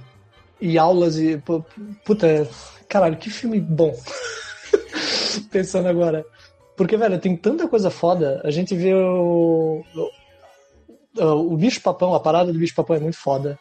[0.61, 1.39] e aulas e.
[1.39, 1.65] pu-
[2.05, 2.47] Puta,
[2.87, 3.95] caralho, que filme bom.
[5.51, 6.23] Pensando agora.
[6.77, 8.43] Porque, velho, tem tanta coisa foda.
[8.45, 9.83] A gente vê o.
[11.17, 13.59] O, o bicho-papão, a parada do bicho-papão é muito foda.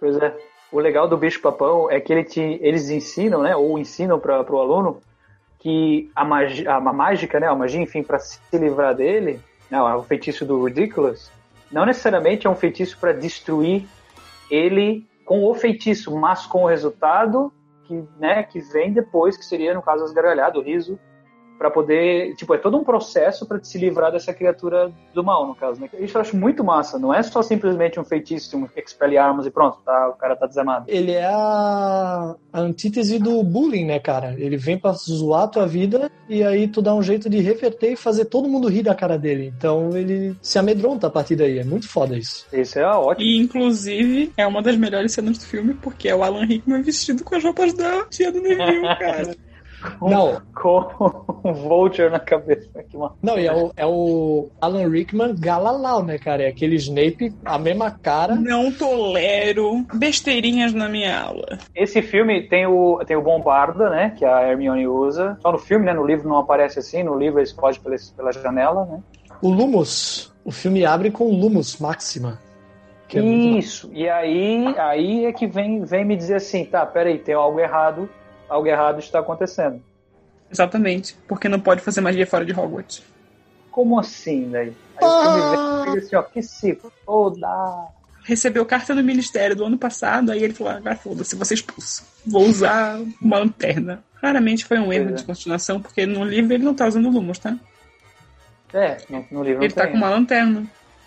[0.00, 0.34] Pois é.
[0.72, 4.58] O legal do bicho-papão é que ele te, eles ensinam, né, ou ensinam para o
[4.58, 5.00] aluno
[5.58, 9.38] que a magia, a mágica, né, a magia, enfim, para se livrar dele,
[9.70, 11.30] né, o feitiço do Ridiculous,
[11.70, 13.86] não necessariamente é um feitiço para destruir
[14.50, 17.52] ele com o feitiço, mas com o resultado
[17.84, 20.98] que, né, que vem depois, que seria, no caso, as gargalhadas, o riso,
[21.60, 25.54] para poder, tipo, é todo um processo para se livrar dessa criatura do mal, no
[25.54, 25.90] caso, né?
[25.98, 29.76] Isso eu acho muito massa, não é só simplesmente um feitiço, um expelliarmus e pronto,
[29.84, 30.86] tá, o cara tá desarmado.
[30.88, 34.34] Ele é a, a antítese do bullying, né, cara?
[34.38, 37.92] Ele vem pra zoar a tua vida e aí tu dá um jeito de reverter
[37.92, 39.52] e fazer todo mundo rir da cara dele.
[39.54, 41.58] Então ele se amedronta a partir daí.
[41.58, 42.46] É muito foda isso.
[42.50, 43.26] Isso é ótimo.
[43.26, 47.22] E, inclusive, é uma das melhores cenas do filme, porque é o Alan Rickman vestido
[47.22, 49.49] com as roupas da tia do Neville, cara.
[50.00, 52.82] Não, Com um vulture na cabeça.
[52.82, 53.14] Que uma...
[53.22, 56.42] não, e é o, é o Alan Rickman Galalau, né, cara?
[56.42, 58.34] É aquele Snape, a mesma cara.
[58.34, 61.58] Não tolero besteirinhas na minha aula.
[61.74, 65.38] Esse filme tem o, tem o Bombarda, né, que a Hermione usa.
[65.40, 68.32] Só no filme, né, no livro não aparece assim, no livro ele explode pela, pela
[68.32, 69.00] janela, né.
[69.42, 70.32] O Lumos.
[70.44, 72.38] O filme abre com Lumos Maxima.
[73.12, 77.34] É Isso, e aí, aí é que vem, vem me dizer assim, tá, peraí, tem
[77.34, 78.08] algo errado,
[78.50, 79.80] algo errado está acontecendo.
[80.50, 81.16] Exatamente.
[81.28, 83.02] Porque não pode fazer magia fora de Hogwarts.
[83.70, 84.72] Como assim, daí?
[84.96, 87.48] Aí o filme vem e diz assim, ó, que se foda.
[88.24, 92.04] Recebeu carta do ministério do ano passado, aí ele falou: agora foda-se, você expulso.
[92.26, 94.02] Vou usar uma lanterna.
[94.20, 95.18] Claramente foi um erro Pois é.
[95.18, 97.56] de continuação, porque no livro ele não tá usando lumos, tá?
[98.74, 99.92] É, no, no livro Ele não tá tem.
[99.92, 100.64] com uma lanterna.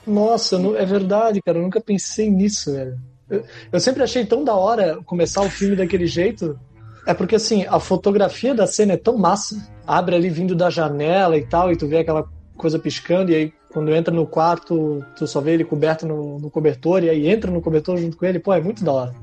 [0.07, 1.57] Nossa, não- é verdade, cara.
[1.59, 2.97] Eu nunca pensei nisso, velho.
[3.29, 6.59] Eu, eu sempre achei tão da hora começar o filme daquele jeito.
[7.05, 9.57] É porque, assim, a fotografia da cena é tão massa.
[9.85, 13.53] Abre ali vindo da janela e tal, e tu vê aquela coisa piscando, e aí
[13.71, 17.49] quando entra no quarto, tu só vê ele coberto no, no cobertor, e aí entra
[17.49, 18.39] no cobertor junto com ele.
[18.39, 19.15] Pô, é muito da hora.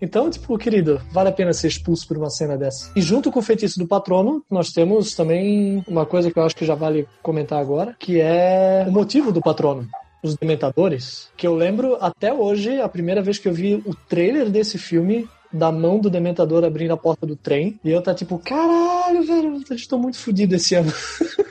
[0.00, 2.90] Então, tipo, querido, vale a pena ser expulso por uma cena dessa.
[2.96, 6.56] E junto com o feitiço do patrono, nós temos também uma coisa que eu acho
[6.56, 9.88] que já vale comentar agora, que é o motivo do patrono.
[10.20, 14.50] Os Dementadores, que eu lembro até hoje, a primeira vez que eu vi o trailer
[14.50, 18.38] desse filme, da mão do Dementador abrindo a porta do trem, e eu tá tipo,
[18.38, 20.92] caralho, velho, eu estou muito fodido esse ano.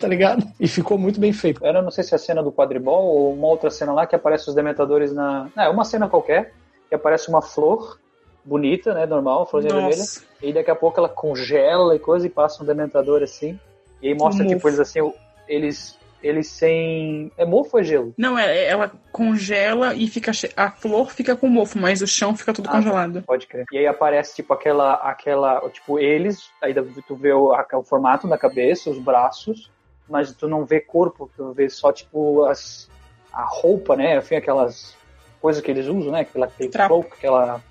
[0.00, 0.46] tá ligado?
[0.58, 1.64] E ficou muito bem feito.
[1.64, 4.16] Era, não sei se é a cena do quadribol ou uma outra cena lá que
[4.16, 5.50] aparece os dementadores na.
[5.54, 6.54] Não, é uma cena qualquer,
[6.88, 8.00] que aparece uma flor
[8.42, 9.04] bonita, né?
[9.04, 9.98] Normal, florzinha vermelha.
[9.98, 10.22] Nossa.
[10.42, 13.60] E daqui a pouco ela congela e coisa e passa um dementador assim.
[14.00, 15.12] E aí mostra, Um tipo, eles assim,
[15.46, 15.98] eles.
[16.22, 17.32] Eles sem.
[17.36, 18.14] É mofo ou é gelo?
[18.18, 20.32] Não, é, ela congela e fica.
[20.32, 23.22] che- A flor fica com mofo, mas o chão fica tudo Ah, congelado.
[23.26, 23.64] Pode crer.
[23.72, 24.94] E aí aparece, tipo, aquela.
[24.94, 26.50] aquela tipo, eles.
[26.60, 26.74] Aí
[27.06, 29.70] tu vê o, o formato da cabeça, os braços,
[30.08, 32.90] mas tu não vê corpo, tu vê só, tipo, as,
[33.32, 34.16] a roupa, né?
[34.18, 34.94] Enfim, aquelas
[35.40, 36.20] coisas que eles usam, né?
[36.20, 36.94] Aquela, aquele Trapo.
[37.00, 37.62] cloak, aquela.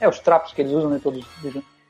[0.00, 1.00] É, os trapos que eles usam, né?
[1.00, 1.24] Todos.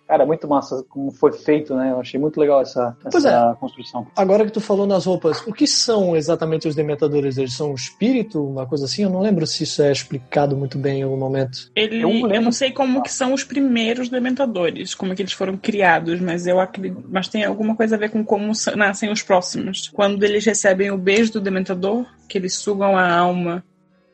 [0.06, 1.90] Cara, muito massa como foi feito, né?
[1.92, 4.06] Eu achei muito legal essa, Pois essa construção.
[4.14, 7.38] Agora que tu falou nas roupas, o que são exatamente os Dementadores?
[7.38, 9.04] Eles são um espírito, uma coisa assim?
[9.04, 11.70] Eu não lembro se isso é explicado muito bem em algum momento.
[11.74, 15.22] Ele, Eu eu, lembro- não sei como que são os primeiros dementadores, como é que
[15.22, 19.10] eles foram criados, mas eu acredito, mas tem alguma coisa a ver com como nascem
[19.10, 19.88] os próximos.
[19.94, 23.64] Quando eles recebem o beijo do dementador, que eles sugam a alma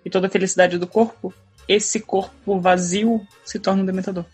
[0.04, 1.34] e toda a felicidade do corpo,
[1.66, 4.24] esse corpo vazio se torna um dementador.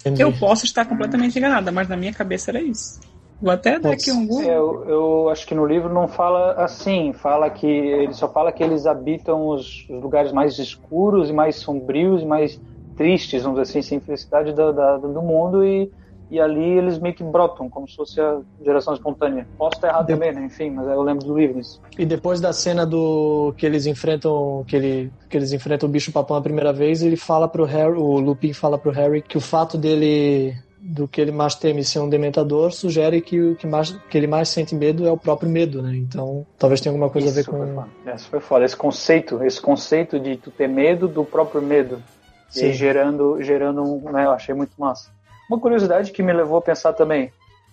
[0.00, 0.22] Entendi.
[0.22, 3.00] Eu posso estar completamente enganada, mas na minha cabeça era isso.
[3.40, 4.44] Vou até dar aqui um Google.
[4.44, 8.52] É, eu, eu acho que no livro não fala assim, fala que ele só fala
[8.52, 12.60] que eles habitam os, os lugares mais escuros e mais sombrios e mais
[12.94, 15.90] tristes, vamos dizer assim, sem felicidade da, da- do mundo e,
[16.30, 19.46] e ali eles meio que brotam, como se fosse a geração espontânea.
[19.58, 20.44] Posso estar errado De- também, né?
[20.44, 21.80] Enfim, mas eu lembro do livro isso.
[21.98, 26.12] E depois da cena do que eles enfrentam que, ele, que eles enfrentam o bicho
[26.12, 29.40] papão a primeira vez, ele fala pro Harry, o Lupin fala pro Harry que o
[29.40, 33.90] fato dele do que ele mais teme ser um dementador sugere que o que mais
[34.08, 35.94] que ele mais sente medo é o próprio medo, né?
[35.94, 37.84] Então, talvez tenha alguma coisa a ver Isso com.
[38.06, 38.64] Esse foi foda.
[38.64, 42.02] Esse conceito, esse conceito de tu ter medo do próprio medo.
[42.48, 42.72] E Sim.
[42.72, 45.10] gerando, gerando um, né, eu achei muito massa.
[45.50, 47.32] Uma curiosidade que me levou a pensar também.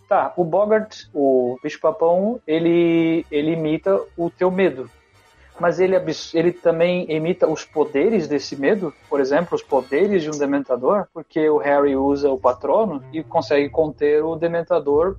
[0.09, 4.89] Tá, o Bogart, o bicho papão, ele, ele imita o teu medo.
[5.59, 5.95] mas ele,
[6.33, 11.49] ele também imita os poderes desse medo, por exemplo, os poderes de um dementador, porque
[11.49, 15.17] o Harry usa o patrono e consegue conter o dementador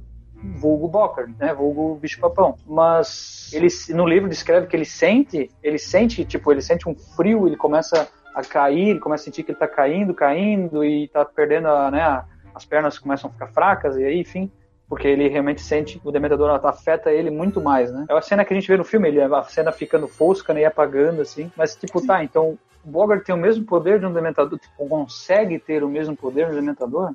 [0.55, 2.55] vulgo Bocker, né, vulgo bicho-papão.
[2.64, 7.47] Mas ele no livro descreve que ele sente, ele sente, tipo, ele sente um frio,
[7.47, 11.25] ele começa a cair, ele começa a sentir que ele tá caindo, caindo e tá
[11.25, 12.25] perdendo, a, né, a-
[12.59, 14.51] as pernas começam a ficar fracas e aí, enfim,
[14.88, 18.07] porque ele realmente sente o Dementador afeta ele muito mais, né?
[18.09, 20.62] É a cena que a gente vê no filme, ele a cena ficando fosca né,
[20.62, 24.12] e apagando assim, mas tipo, tá, então o Bogart tem o mesmo poder de um
[24.12, 27.12] Dementador, tipo, consegue ter o mesmo poder de um Dementador?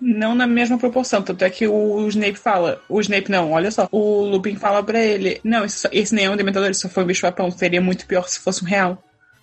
[0.00, 3.88] Não na mesma proporção, tanto é que o Snape fala, o Snape não, olha só,
[3.90, 7.04] o Lupin fala pra ele, não, esse, esse nem é um dementador, isso só foi
[7.04, 9.02] um bicho papão, seria muito pior se fosse um real.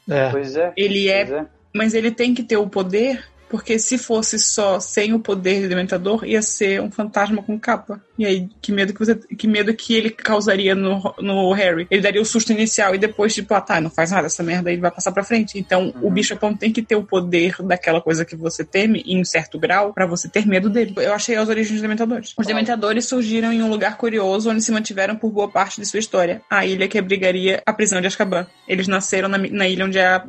[0.10, 0.30] É.
[0.30, 0.74] Pois é.
[0.76, 1.46] Ele é, Pois é.
[1.74, 5.68] mas ele tem que ter o poder, porque se fosse só sem o poder de
[5.68, 8.02] dementador, ia ser um fantasma com capa.
[8.18, 11.86] E aí, que medo que você, que medo que ele causaria no, no Harry?
[11.92, 14.70] Ele daria o susto inicial e depois, tipo, ah, tá, não faz nada essa merda,
[14.70, 15.60] aí ele vai passar pra frente.
[15.60, 19.20] Então, o bicho papão tem que ter o poder daquela coisa que você teme, em
[19.20, 20.94] um certo grau, pra você ter medo dele.
[20.96, 22.34] Eu achei as origens dos dementadores.
[22.38, 26.00] Os dementadores surgiram em um lugar curioso onde se mantiveram por boa parte de sua
[26.00, 26.42] história.
[26.50, 28.48] A ilha que abrigaria a prisão de Azkaban.
[28.66, 30.26] Eles nasceram na, na ilha onde é a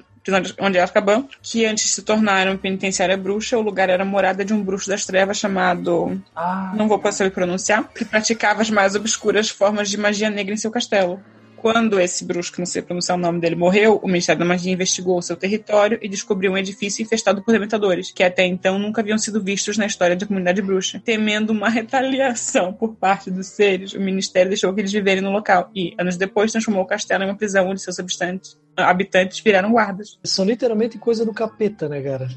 [0.61, 4.63] onde é Azkaban, que antes se tornaram penitenciária bruxa, o lugar era morada de um
[4.63, 9.91] bruxo das trevas chamado, Ah, não vou saber pronunciar, que praticava as mais obscuras formas
[9.91, 11.21] de magia negra em seu castelo.
[11.63, 14.73] Quando esse bruxo, que não sei pronunciar o nome dele, morreu, o Ministério da Magia
[14.73, 19.01] investigou o seu território e descobriu um edifício infestado por dementadores, que até então nunca
[19.01, 21.01] haviam sido vistos na história da comunidade bruxa.
[21.05, 25.71] Temendo uma retaliação por parte dos seres, o Ministério deixou que eles viverem no local
[25.73, 30.19] e, anos depois, transformou o castelo em uma prisão onde seus habitantes, habitantes viraram guardas.
[30.25, 32.29] São literalmente coisa do capeta, né, cara?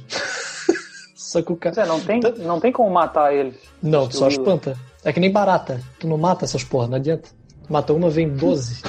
[1.16, 1.82] Só que o cara.
[1.82, 3.56] é, não tem, não tem como matar eles.
[3.82, 4.78] Não, tu só espanta.
[5.04, 5.82] É que nem barata.
[6.00, 7.30] Tu não mata essas porra, não adianta.
[7.70, 8.82] Mata uma, vem 12.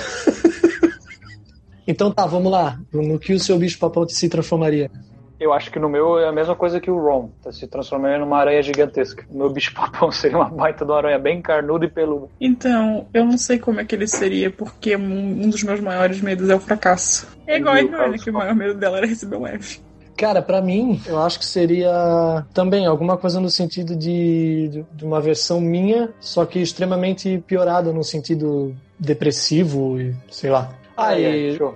[1.86, 2.78] então tá, vamos lá.
[2.92, 4.90] No que o seu bicho papão se transformaria?
[5.38, 8.20] Eu acho que no meu é a mesma coisa que o Ron, tá se transformando
[8.20, 9.26] numa aranha gigantesca.
[9.30, 12.28] O meu bicho-papão seria uma baita de uma aranha bem carnuda e peluda.
[12.40, 16.22] Então, eu não sei como é que ele seria, porque um, um dos meus maiores
[16.22, 17.28] medos é o fracasso.
[17.46, 19.85] É igual a Hermione, Carlos que o maior medo dela era receber um F.
[20.16, 25.20] Cara, pra mim, eu acho que seria também alguma coisa no sentido de, de- uma
[25.20, 30.72] versão minha, só que extremamente piorada no sentido depressivo e sei lá.
[30.96, 31.74] Ah, Ai, e show.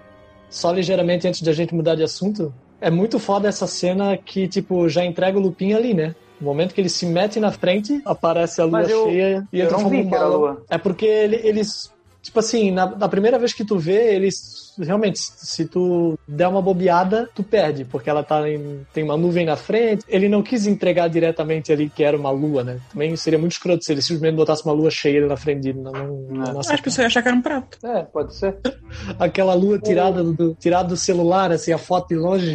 [0.48, 4.48] só ligeiramente antes de a gente mudar de assunto, é muito foda essa cena que,
[4.48, 6.14] tipo, já entrega o Lupin ali, né?
[6.40, 9.74] No momento que ele se mete na frente, aparece a lua eu- cheia e entra
[9.76, 10.38] como um balão.
[10.38, 10.62] lua.
[10.70, 11.92] É porque ele- eles.
[12.22, 14.69] Tipo assim, na, na primeira vez que tu vê, eles.
[14.84, 19.44] Realmente, se tu der uma bobeada, tu perde, porque ela tá em, tem uma nuvem
[19.44, 20.04] na frente.
[20.08, 22.80] Ele não quis entregar diretamente ali que era uma lua, né?
[22.92, 25.80] Também seria muito escroto se ele simplesmente botasse uma lua cheia na frente dele.
[25.80, 27.78] Na, na, na nossa As pessoas iam achar que era um prato.
[27.84, 28.56] É, pode ser.
[29.18, 32.54] Aquela lua tirada do, tirada do celular, assim, a foto de longe.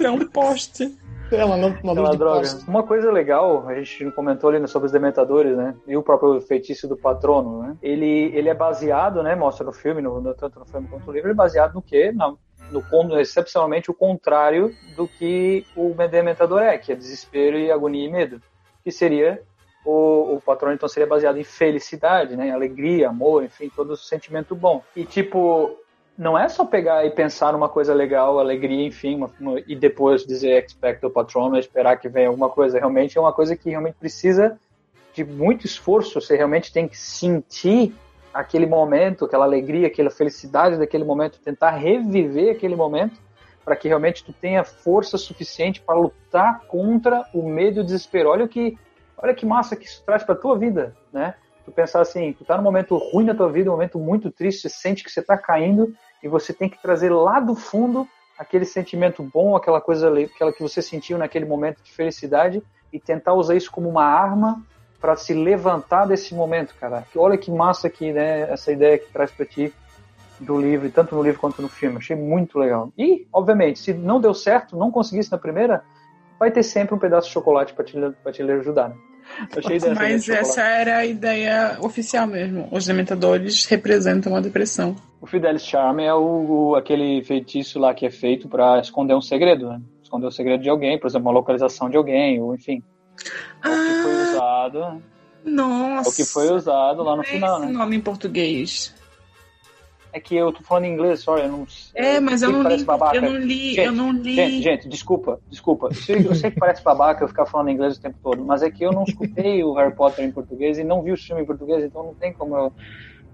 [0.00, 0.90] É um poste.
[1.32, 2.48] É uma, Aquela de droga.
[2.66, 5.74] Uma coisa legal, a gente comentou ali sobre os dementadores, né?
[5.86, 7.76] E o próprio feitiço do patrono, né?
[7.82, 9.34] Ele, ele é baseado, né?
[9.34, 11.82] Mostra no filme, no, no- tanto no filme quanto no livro, ele é baseado no
[11.82, 12.12] quê?
[12.12, 12.34] Na,
[12.70, 18.06] no, con- excepcionalmente o contrário do que o dementador é, que é desespero e agonia
[18.06, 18.40] e medo.
[18.84, 19.42] Que seria
[19.84, 22.48] o, o patrono, então, seria baseado em felicidade, né?
[22.48, 24.82] Em alegria, amor, enfim, todo sentimento bom.
[24.94, 25.76] E, tipo,
[26.20, 30.26] não é só pegar e pensar numa coisa legal, alegria, enfim, uma- uma- e depois
[30.26, 32.78] dizer expecto patronum, esperar que venha alguma coisa.
[32.78, 34.60] Realmente é uma coisa que realmente precisa
[35.14, 36.20] de muito esforço.
[36.20, 37.94] Você realmente tem que sentir
[38.34, 43.18] aquele momento, aquela alegria, aquela felicidade daquele momento, tentar reviver aquele momento
[43.64, 48.28] para que realmente tu tenha força suficiente para lutar contra o medo e o desespero.
[48.28, 48.76] Olha que,
[49.16, 51.34] olha que massa que isso traz para tua vida, né?
[51.64, 54.68] Tu pensar assim, tu tá num momento ruim na tua vida, um momento muito triste,
[54.68, 58.06] sente que você tá caindo e você tem que trazer lá do fundo
[58.38, 63.34] aquele sentimento bom, aquela coisa, aquela que você sentiu naquele momento de felicidade e tentar
[63.34, 64.62] usar isso como uma arma
[65.00, 67.04] para se levantar desse momento, cara.
[67.16, 69.72] Olha que massa aqui, né, essa ideia que traz para ti
[70.38, 71.98] do livro, tanto no livro quanto no filme.
[71.98, 72.90] Achei muito legal.
[72.96, 75.84] E, obviamente, se não deu certo, não conseguisse na primeira,
[76.38, 78.96] vai ter sempre um pedaço de chocolate para te, pra te ajudar, né?
[79.38, 82.68] A Mas essa era a ideia oficial mesmo.
[82.70, 84.94] Os dementadores representam a depressão.
[85.20, 89.20] O Fidelis Charm é o, o- aquele feitiço lá que é feito para esconder um
[89.20, 89.80] segredo, né?
[90.02, 92.82] Esconder o segredo de alguém, por exemplo, uma localização de alguém, ou enfim.
[93.64, 94.78] É o que foi Ah, usado,
[95.46, 96.10] é nossa.
[96.10, 97.72] o que foi usado lá no final, Esse né?
[97.72, 98.94] nome em português.
[100.12, 102.84] É que eu tô falando em inglês, sorry, eu não É, mas eu não li.
[102.84, 103.16] babaca.
[103.16, 103.74] Eu não li.
[103.74, 104.34] Gente, eu não li.
[104.34, 105.88] Gente, gente, desculpa, desculpa.
[106.08, 108.84] Eu sei, que parece babaca eu ficar falando inglês o tempo todo, mas é que
[108.84, 111.84] eu não escutei o Harry Potter em português e não vi o filme em português,
[111.84, 112.72] então não tem como eu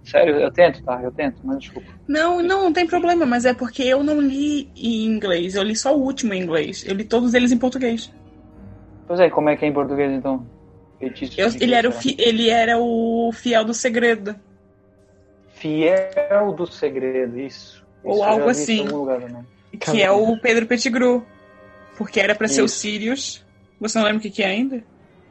[0.07, 1.03] Sério, eu tento, tá?
[1.03, 1.89] Eu tento, mas desculpa.
[2.07, 5.57] Não, não, não tem problema, mas é porque eu não li em inglês.
[5.57, 6.85] Eu li só o último em inglês.
[6.87, 8.12] Eu li todos eles em português.
[9.05, 10.47] Pois é, como é que é em português então?
[11.01, 14.37] Feitiço Eu- ele, era o fi- ele era o fiel do segredo.
[15.57, 17.85] Fiel do segredo, isso.
[18.05, 18.81] Ou Isso algo assim.
[18.87, 19.45] algum lugar também.
[19.81, 21.25] Que é o Pedro Pettigrew.
[21.97, 22.69] Porque era pra ser o.
[22.69, 23.45] Sirius.
[23.81, 24.83] Você não lembra o que, que é ainda?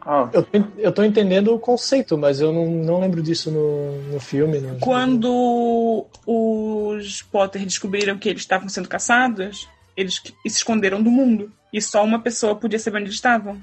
[0.02, 4.02] Ah, Eu, tô- eu tô entendendo o conceito, mas eu não, não lembro disso no,
[4.14, 4.60] no filme.
[4.60, 9.68] no- Quando os Potter descobriram que eles estavam sendo caçados,
[9.98, 11.52] eles que- se esconderam do mundo.
[11.74, 13.54] E só uma pessoa podia saber onde eles estavam.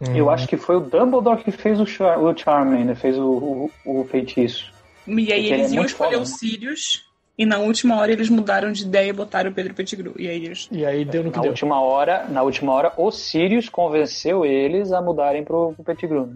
[0.00, 0.14] Hum.
[0.14, 2.94] Eu acho que foi o Dumbledore que fez o, char o Charming, né?
[2.94, 4.72] Fez o, o, o feitiço.
[5.08, 6.26] E aí Porque ele eles é iam escolher foda, o né?
[6.36, 7.08] Sirius.
[7.36, 10.12] E na última hora eles mudaram de ideia e botaram o Pedro Pettigrew.
[10.18, 10.68] E aí eles.
[10.72, 11.52] E aí deu no que Na deu.
[11.52, 16.26] última hora, na última hora, o Sirius convenceu eles a mudarem pro, pro Pettigrew.
[16.26, 16.34] né?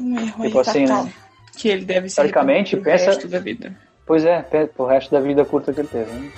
[0.00, 1.04] Um erro Tipo aí assim, fatal.
[1.06, 1.12] né?
[1.58, 3.76] Que ele deve ser Teoricamente, pro pensa- resto da vida.
[4.06, 6.10] Pois é, pro resto da vida curta que ele teve.
[6.12, 6.30] Né?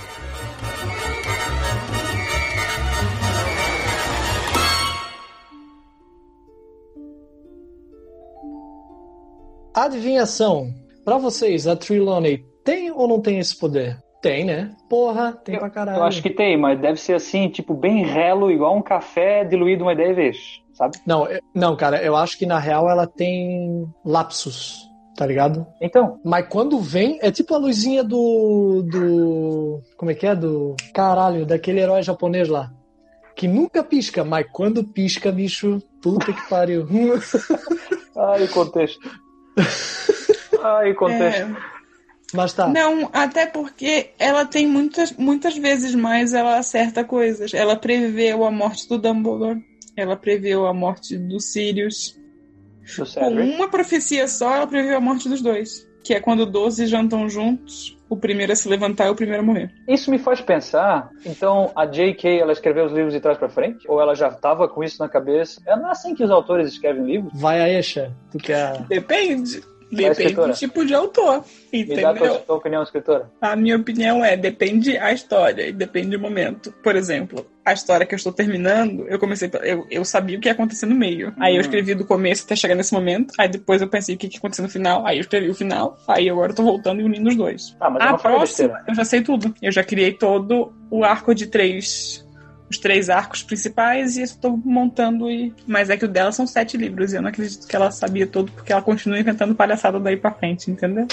[9.75, 10.73] Adivinhação.
[11.05, 13.99] Pra vocês, a Trelawney tem ou não tem esse poder?
[14.23, 14.71] Tem, né?
[14.89, 15.99] Porra, tem pra caralho.
[15.99, 19.85] Eu acho que tem, mas deve ser assim, tipo, bem relo, igual um café diluído
[19.85, 20.39] uma ideia e vez,
[20.73, 20.97] sabe?
[21.07, 25.67] Não, eu- não, cara, eu acho que na real ela tem lapsos, tá ligado?
[25.79, 28.83] Então, Mas quando vem, é tipo a luzinha do.
[28.91, 29.83] do.
[29.99, 30.35] Como é que é?
[30.35, 30.75] Do.
[30.95, 32.73] Caralho, daquele herói japonês lá.
[33.37, 36.87] Que nunca pisca, mas quando pisca, bicho, puta que pariu.
[38.17, 38.99] ai, o contexto.
[40.65, 41.43] Ai, contexto.
[41.43, 41.57] É,
[42.33, 42.67] mas tá.
[42.69, 47.53] Não, até porque ela tem muitas, muitas vezes mais ela acerta coisas.
[47.53, 49.63] Ela preveu a morte do Dumbledore.
[49.97, 52.19] Ela preveu a morte do Sirius.
[52.99, 55.87] Do Com uma profecia só, ela preveu a morte dos dois.
[56.03, 59.47] Que é quando 12 jantam juntos, o primeiro a se levantar e o primeiro a
[59.47, 59.73] morrer.
[59.89, 62.41] Isso me faz pensar, então a J.K.
[62.41, 63.87] ela escreveu os livros de trás pra frente?
[63.89, 65.63] Ou ela já tava com isso na cabeça?
[65.67, 67.33] É não é assim que os autores escrevem livros?
[67.35, 68.11] Vai aí, Xé.
[68.33, 68.83] Tu quer.
[68.83, 69.63] Depende.
[69.95, 71.45] Depende do tipo de autor.
[71.73, 72.57] Me dá a tua, Entendeu?
[72.57, 73.31] opinião, escritora.
[73.41, 76.73] A minha opinião é, depende a história e depende o momento.
[76.83, 80.49] Por exemplo, a história que eu estou terminando, eu comecei, eu, eu sabia o que
[80.49, 81.33] ia acontecer no meio.
[81.41, 84.27] Aí eu escrevi do começo até chegar nesse momento, aí depois eu pensei o que
[84.27, 87.05] ia acontecer no final, aí eu escrevi o final, aí agora eu tô voltando e
[87.05, 87.77] unindo os dois.
[87.81, 89.55] Ah, mas eu a próxima, eu já sei tudo.
[89.63, 92.24] Eu já criei todo o arco de três.
[92.71, 95.53] Os três arcos principais e estou montando e.
[95.67, 98.27] Mas é que o dela são sete livros e eu não acredito que ela sabia
[98.27, 101.07] tudo, porque ela continua inventando palhaçada daí pra frente, entendeu?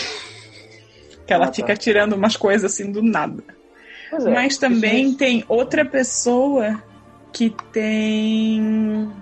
[1.27, 1.53] Que ela Ah, tá.
[1.53, 3.43] fica tirando umas coisas assim do nada.
[4.13, 6.81] É, Mas também isso- tem outra pessoa
[7.31, 8.61] que tem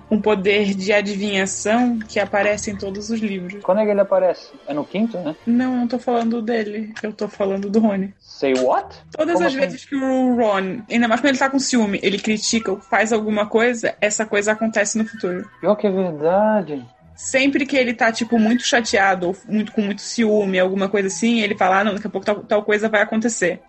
[0.10, 3.62] um poder de adivinhação que aparece em todos os livros.
[3.64, 4.52] Quando é que ele aparece?
[4.68, 5.36] É no quinto, né?
[5.46, 8.14] Não, eu não tô falando dele, eu tô falando do Rony.
[8.20, 8.96] Say what?
[9.12, 9.62] Todas Como as assim?
[9.62, 13.12] vezes que o Ron, ainda mais quando ele tá com ciúme, ele critica ou faz
[13.12, 15.48] alguma coisa, essa coisa acontece no futuro.
[15.60, 16.86] Pior que é verdade.
[17.16, 21.42] Sempre que ele tá, tipo, muito chateado ou muito, com muito ciúme, alguma coisa assim,
[21.42, 23.60] ele fala, ah, não, daqui a pouco tal, tal coisa vai acontecer.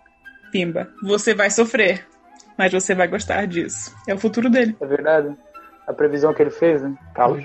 [0.53, 0.89] Pimba.
[1.03, 2.07] Você vai sofrer,
[2.57, 3.95] mas você vai gostar disso.
[4.07, 4.75] É o futuro dele.
[4.79, 5.35] É verdade.
[5.87, 6.95] A previsão que ele fez, né?
[7.13, 7.43] Carlos.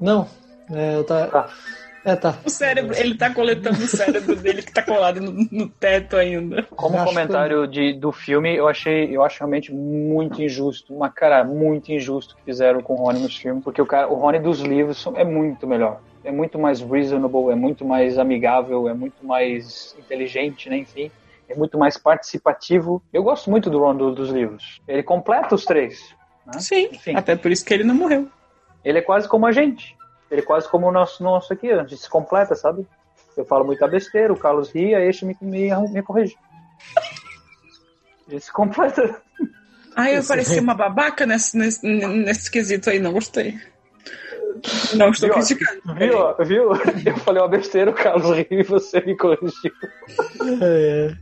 [0.00, 0.28] Não,
[0.70, 1.26] é, eu tá.
[1.26, 1.48] Tá.
[2.06, 2.38] É, tá.
[2.44, 6.62] O cérebro, ele tá coletando o cérebro dele que tá colado no, no teto ainda.
[6.70, 11.90] Como comentário de, do filme, eu achei, eu acho realmente muito injusto, uma cara muito
[11.90, 15.04] injusto que fizeram com o Rony nos filmes, porque o cara, o Rony dos livros
[15.16, 20.70] é muito melhor, é muito mais reasonable, é muito mais amigável, é muito mais inteligente,
[20.70, 21.10] né, enfim,
[21.48, 23.02] é muito mais participativo.
[23.12, 24.80] Eu gosto muito do Ron do- dos livros.
[24.86, 26.14] Ele completa os três.
[26.46, 26.58] né?
[26.60, 27.14] Sim, Enfim.
[27.16, 28.28] até por isso que ele não morreu.
[28.84, 29.96] Ele é quase como a gente.
[30.30, 32.86] Ele é quase como o nosso, nosso aqui, a gente se completa, sabe?
[33.36, 36.36] Eu falo muita besteira, o Carlos ri, aí este me, me, me corrige.
[38.26, 39.22] A gente se completa.
[39.94, 43.56] Ah, eu parecia uma babaca nesse, nesse, nesse quesito aí, não gostei.
[44.94, 45.34] Não estou Viu?
[45.38, 45.94] criticando.
[45.94, 46.18] Viu?
[46.18, 46.34] ó?
[46.44, 46.72] Viu?
[47.06, 49.70] Eu falei uma besteira, o Carlos riu e você me corrigiu.
[50.60, 51.14] É,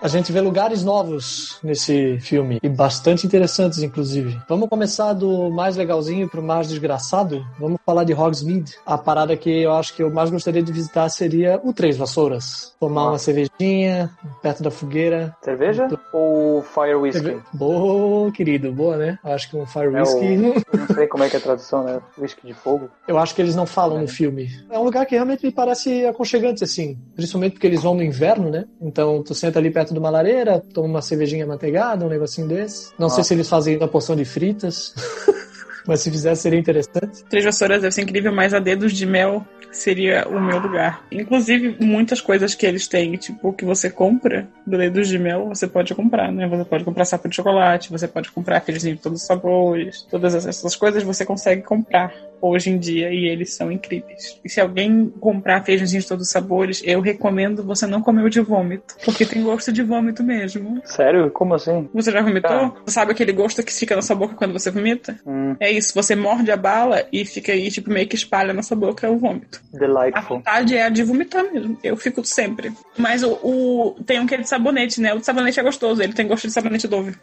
[0.00, 4.40] A gente vê lugares novos nesse filme e bastante interessantes, inclusive.
[4.48, 7.44] Vamos começar do mais legalzinho pro mais desgraçado?
[7.58, 11.08] Vamos falar de Hogsmeade, a parada que eu acho que eu mais gostaria de visitar
[11.08, 12.74] seria o Três Vassouras.
[12.78, 14.10] Tomar uma cervejinha
[14.42, 15.34] perto da fogueira.
[15.42, 17.22] Cerveja ou Fire Whisky?
[17.22, 19.18] Cerve- Boa, querido, boa, né?
[19.24, 20.18] Eu acho que um Fire É Whisky.
[20.36, 21.98] o- Não sei como é que é a tradução, né?
[22.18, 22.90] Whisky de fogo.
[23.08, 24.50] Eu acho que eles não falam no filme.
[24.70, 26.98] É um lugar que realmente me parece aconchegante, assim.
[27.16, 28.66] Principalmente porque eles vão no inverno, né?
[28.82, 32.90] Então tu senta ali perto de uma lareira, toma uma cervejinha manteigada, um negocinho desse.
[32.98, 33.22] Não sei Nossa.
[33.24, 34.92] se eles fazem uma porção de fritas.
[35.88, 37.24] Mas se fizesse seria interessante.
[37.30, 41.02] Três Vassouras deve ser incrível, mas a Dedos de Mel seria o meu lugar.
[41.10, 45.66] Inclusive, muitas coisas que eles têm, tipo, que você compra do Dedos de Mel, você
[45.66, 46.46] pode comprar, né?
[46.46, 50.02] Você pode comprar sapo de chocolate, você pode comprar aqueles de todos os sabores.
[50.10, 54.38] Todas essas coisas você consegue comprar hoje em dia e eles são incríveis.
[54.44, 58.30] E se alguém comprar feijãozinhos de todos os sabores, eu recomendo você não comer o
[58.30, 60.80] de vômito, porque tem gosto de vômito mesmo.
[60.84, 61.30] Sério?
[61.30, 61.88] Como assim?
[61.92, 62.76] Você já vomitou?
[62.84, 65.18] Você sabe aquele gosto que fica na sua boca quando você vomita?
[65.26, 68.62] Hum, É isso, você morde a bala e fica aí, tipo, meio que espalha na
[68.62, 69.60] sua boca o vômito.
[69.74, 70.36] A delightful.
[70.38, 71.78] vontade é a de vomitar mesmo.
[71.82, 72.72] Eu fico sempre.
[72.96, 75.12] Mas o, o- tem um que é de sabonete, né?
[75.14, 77.14] O de sabonete é gostoso, ele tem gosto de sabonete Dove.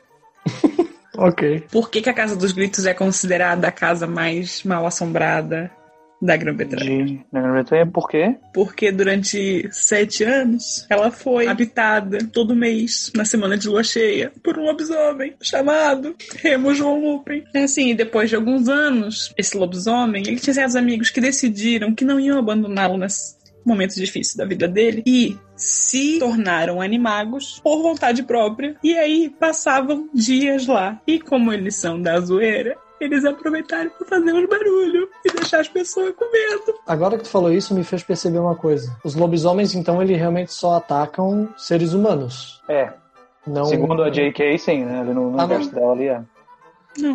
[1.18, 1.64] Ok.
[1.72, 5.72] Por que, que a Casa dos Gritos é considerada a casa mais mal assombrada
[6.22, 7.06] da Grã-Bretanha?
[7.06, 7.26] De...
[7.32, 8.36] Na Grã-Bretanha, por quê?
[8.54, 14.58] Porque durante sete anos ela foi habitada todo mês, na semana de lua cheia, por
[14.58, 17.44] um lobisomem chamado Remo João Lupin.
[17.54, 21.94] É assim, e depois de alguns anos, esse lobisomem, ele tinha certos amigos que decidiram
[21.94, 23.36] que não iam abandoná-lo nesse
[23.66, 30.10] momento difícil da vida dele e se tornaram animagos por vontade própria e aí passavam
[30.14, 31.00] dias lá.
[31.08, 35.68] E como eles são da zoeira, eles aproveitaram para fazer uns barulho e deixar as
[35.68, 36.74] pessoas com medo.
[36.88, 38.96] Agora que tu falou isso, me fez perceber uma coisa.
[39.04, 42.62] Os lobisomens, então, eles realmente só atacam seres humanos.
[42.70, 42.92] É.
[43.46, 43.66] Não...
[43.66, 45.04] Segundo a JK, sim, né?
[45.04, 45.56] No, no Ah, não.
[45.56, 46.22] universo dela ali, é.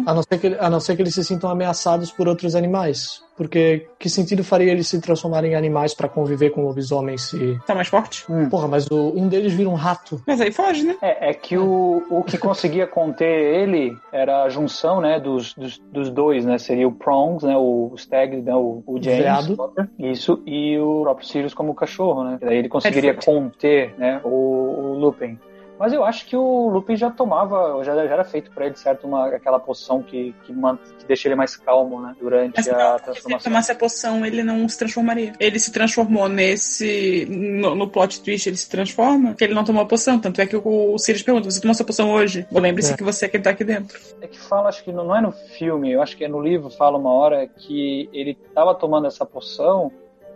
[0.07, 3.23] A não, ser que, a não ser que eles se sintam ameaçados por outros animais.
[3.37, 7.59] Porque que sentido faria eles se transformarem em animais pra conviver com lobisomens se.
[7.67, 8.27] Tá mais forte?
[8.51, 10.21] Porra, mas o- um deles vira um rato.
[10.27, 10.97] Mas aí foge, né?
[11.01, 13.27] É, é que o, o que conseguia conter
[13.63, 16.59] ele era a junção, né, dos, dos, dos dois, né?
[16.59, 19.23] Seria o Prongs, né, o Stag, né, o, o James.
[19.23, 19.73] Veado.
[19.99, 22.39] Isso, e o próprio Sirius como cachorro, né?
[22.43, 23.41] Daí ele conseguiria Perfeito.
[23.41, 25.39] conter, né, o, o Lupin.
[25.81, 29.07] Mas eu acho que o Lupin já tomava, já, já era feito pra ele, certo,
[29.07, 32.79] uma, aquela poção que, que, que deixa ele mais calmo, né, durante Mas a não,
[32.79, 33.51] porque se ele transformação.
[33.51, 35.33] tomasse a poção, ele não se transformaria.
[35.41, 37.25] Ele se transformou nesse.
[37.31, 40.19] No, no plot twist, ele se transforma, porque ele não tomou a poção.
[40.21, 42.47] Tanto é que o, o Sirius pergunta: Você tomou sua poção hoje?
[42.53, 42.97] Lembre-se É.
[42.99, 43.99] que você é quem tá aqui dentro.
[44.21, 46.43] É que fala, acho que não, não é no filme, eu acho que é no
[46.43, 49.91] livro, fala uma hora que ele tava tomando essa poção,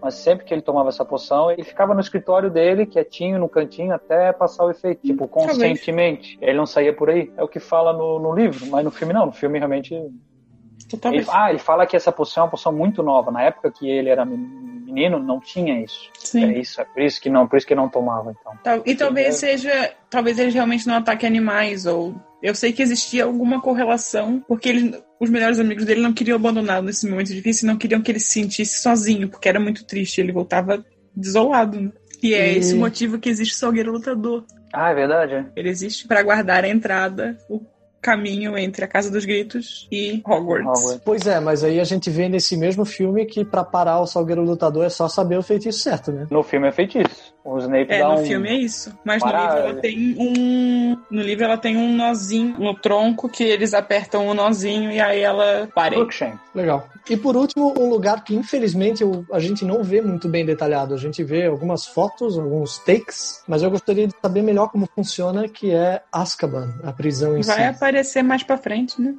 [0.04, 3.94] mas sempre que ele tomava essa poção, ele ficava no escritório dele, quietinho, no cantinho,
[3.94, 5.00] até passar o efeito.
[5.00, 6.36] Tipo, conscientemente.
[6.42, 7.32] Ele não saía por aí.
[7.38, 9.24] É o que fala no, no livro, mas no filme não.
[9.24, 9.94] No filme realmente.
[9.94, 13.30] Ele, ah, ele fala que essa poção é uma poção muito nova.
[13.30, 16.10] Na época que ele era menino, não tinha isso.
[16.18, 16.52] Sim.
[16.52, 18.82] É isso, é por isso que não, por isso que ele não tomava, então.
[18.84, 19.94] E talvez seja.
[20.10, 22.14] Talvez eles realmente não ataquem animais, ou.
[22.44, 26.84] Eu sei que existia alguma correlação, porque eles, os melhores amigos dele não queriam abandoná-lo
[26.84, 30.30] nesse momento difícil, não queriam que ele se sentisse sozinho, porque era muito triste, ele
[30.30, 30.84] voltava
[31.16, 31.90] desolado, né?
[32.22, 34.44] E é E- esse o motivo que existe o Salgueiro Lutador.
[34.74, 35.46] Ah, é verdade, é?
[35.56, 37.62] Ele existe para guardar a entrada, o
[38.02, 40.66] caminho entre a Casa dos Gritos e Hogwarts.
[40.68, 41.02] Hogwarts.
[41.02, 44.42] Pois é, mas aí a gente vê nesse mesmo filme que pra parar o Salgueiro
[44.44, 46.26] Lutador é só saber o feitiço certo, né?
[46.30, 47.33] No filme é feitiço.
[47.44, 48.24] O Snape É, dá no um...
[48.24, 48.90] filme é isso.
[49.04, 50.98] Mas no Para- livro ela tem um.
[51.10, 55.20] No livro ela tem um nozinho no tronco que eles apertam o nozinho e aí
[55.20, 55.94] ela para.
[55.94, 56.38] Crookshank.
[56.54, 56.88] Legal.
[57.10, 60.94] E por último, um lugar que infelizmente eu- a gente não vê muito bem detalhado.
[60.94, 65.46] A gente vê algumas fotos, alguns takes, mas eu gostaria de saber melhor como funciona,
[65.46, 67.62] que é Azkaban, a prisão em Vai si.
[67.64, 69.14] aparecer mais pra frente, né?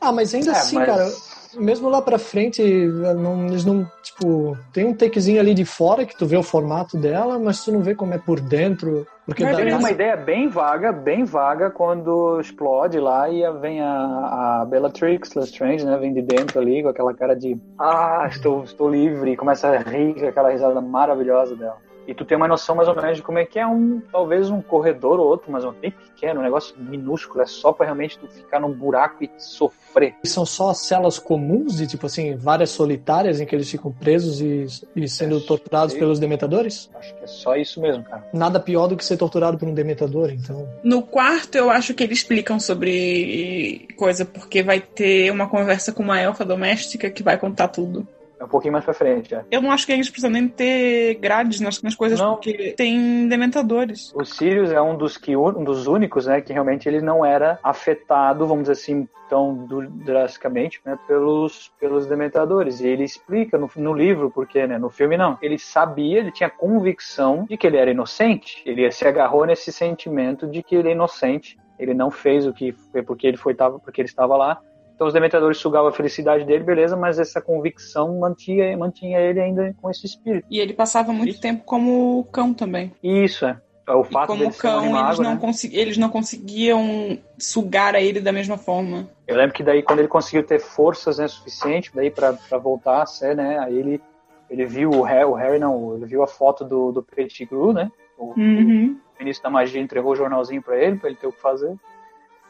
[0.00, 1.12] Ah, mas ainda É, assim, mas- cara,
[1.54, 6.16] mesmo lá pra frente, não, eles não, tipo, tem um takezinho ali de fora que
[6.16, 9.06] tu vê o formato dela, mas tu não vê como é por dentro.
[9.26, 14.60] Porque Tem dá- uma ideia bem vaga, bem vaga, quando explode lá e vem a,
[14.60, 15.96] a Bellatrix Lestrange, né?
[15.98, 19.78] Vem de dentro ali com aquela cara de ah, estou, estou livre, e começa a
[19.78, 21.78] rir com aquela risada maravilhosa dela.
[22.06, 24.50] E tu tem uma noção mais ou menos de como é que é um, talvez
[24.50, 28.18] um corredor ou outro, mas um bem pequeno, um negócio minúsculo, é só pra realmente
[28.18, 30.14] tu ficar num buraco e sofrer.
[30.24, 34.66] são só celas comuns de, tipo assim, várias solitárias em que eles ficam presos e,
[34.96, 36.00] e sendo É, torturados sei.
[36.00, 36.90] pelos dementadores?
[36.94, 38.26] Acho que é só isso mesmo, cara.
[38.32, 40.68] Nada pior do que ser torturado por um dementador, então.
[40.82, 46.02] No quarto, eu acho que eles explicam sobre coisa, porque vai ter uma conversa com
[46.02, 48.06] uma elfa doméstica que vai contar tudo.
[48.40, 49.44] É um pouquinho mais pra frente, é.
[49.50, 52.36] Eu não acho que eles precisam nem ter grades nas, nas coisas, Não.
[52.36, 54.10] porque tem dementadores.
[54.14, 57.58] O Sirius é um dos, que, um dos únicos, né, que realmente ele não era
[57.62, 59.66] afetado, vamos dizer assim, tão
[60.04, 62.80] drasticamente, né, pelos, pelos dementadores.
[62.80, 65.36] E ele explica no, no livro porque, né, no filme não.
[65.42, 68.62] Ele sabia, ele tinha convicção de que ele era inocente.
[68.64, 71.58] Ele se agarrou nesse sentimento de que ele é inocente.
[71.78, 74.60] Ele não fez o que foi porque ele foi tava, porque ele estava lá.
[75.00, 79.74] Então os dementadores sugavam a felicidade dele, beleza, mas essa convicção mantinha, mantinha ele ainda
[79.80, 80.46] com esse espírito.
[80.50, 82.92] E ele passava muito tempo como cão também.
[83.02, 83.58] Isso é.
[83.88, 85.40] O E fato como dele cão, eles não, né?
[85.72, 89.08] eles não conseguiam sugar a ele da mesma forma.
[89.26, 93.06] Eu lembro que daí quando ele conseguiu ter forças né, suficiente daí para voltar a
[93.06, 93.58] ser, né?
[93.58, 94.02] Aí ele
[94.50, 97.90] ele viu o Harry, o Harry não, ele viu a foto do do Pettigrew, né?
[98.18, 98.98] O, Uhum.
[99.16, 101.74] o ministro da magia entregou o jornalzinho para ele, para ele ter o que fazer.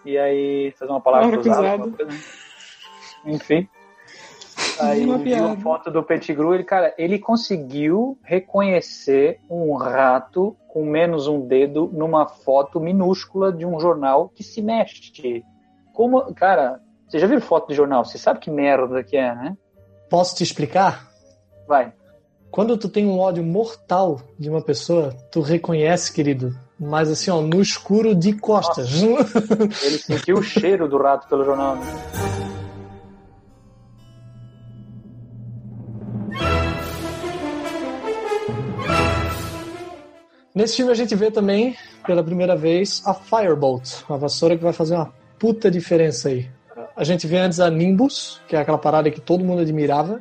[0.04, 2.20] E aí fazer uma palavra cruzada, né?
[3.24, 3.68] Enfim.
[4.78, 10.84] Aí Uma viu a foto do Pettigrew, ele, cara, ele conseguiu reconhecer um rato com
[10.84, 15.44] menos um dedo numa foto minúscula de um jornal que se mexe.
[15.92, 18.04] Como, cara, você já viu foto de jornal?
[18.04, 19.56] Você sabe que merda que é, né?
[20.08, 21.10] Posso te explicar?
[21.66, 21.92] Vai.
[22.50, 27.42] Quando tu tem um ódio mortal de uma pessoa, tu reconhece, querido, mas assim, ó,
[27.42, 28.90] no escuro de costas.
[29.84, 31.76] Ele sentiu o cheiro do rato pelo jornal.
[31.76, 31.82] né?
[40.54, 41.76] Nesse filme a gente vê também,
[42.06, 46.50] pela primeira vez, a Firebolt, a vassoura que vai fazer uma puta diferença aí.
[46.96, 50.20] A gente vê antes a Nimbus, que é aquela parada que todo mundo admirava,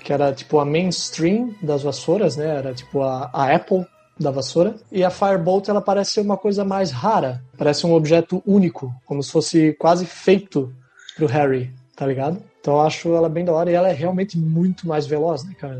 [0.00, 2.56] que era tipo a mainstream das vassouras, né?
[2.58, 3.86] Era tipo a, a Apple
[4.20, 4.76] da vassoura.
[4.92, 9.22] E a Firebolt, ela parece ser uma coisa mais rara, parece um objeto único, como
[9.22, 10.72] se fosse quase feito
[11.16, 12.42] pro Harry, tá ligado?
[12.60, 15.54] Então eu acho ela bem da hora e ela é realmente muito mais veloz, né,
[15.58, 15.78] cara?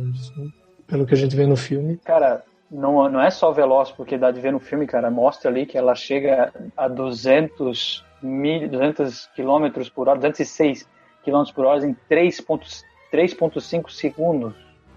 [0.86, 1.99] Pelo que a gente vê no filme.
[2.05, 5.66] Cara, não, não é só veloz, porque dá de ver no filme, cara, mostra ali
[5.66, 10.88] que ela chega a 200 mil, 200 km por hora, 206
[11.24, 14.55] km por hora em 3.5 3.5 segundos.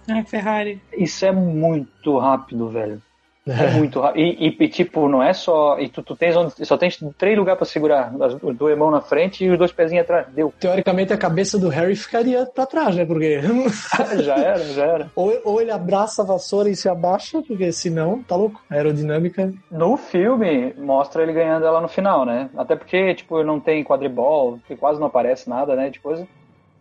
[0.08, 0.82] Ah, Ferrari.
[0.96, 3.02] Isso é muito rápido, velho.
[3.46, 4.22] É muito rápido.
[4.22, 5.78] E, e, tipo, não é só.
[5.78, 8.14] E tu, tu tens onde, só tens três lugares pra segurar.
[8.22, 10.28] As duas mãos na frente e os dois pezinhos atrás.
[10.34, 10.54] Deu.
[10.58, 13.06] Teoricamente a cabeça do Harry ficaria pra trás, né?
[13.06, 13.42] Porque.
[14.24, 15.12] já era, já era.
[15.14, 18.62] Ou, ou ele abraça a vassoura e se abaixa, porque senão, tá louco.
[18.70, 19.54] A aerodinâmica.
[19.70, 22.50] No filme, mostra ele ganhando ela no final, né?
[22.58, 25.90] Até porque, tipo, não tem quadribol, que quase não aparece nada, né?
[25.90, 26.26] De coisa.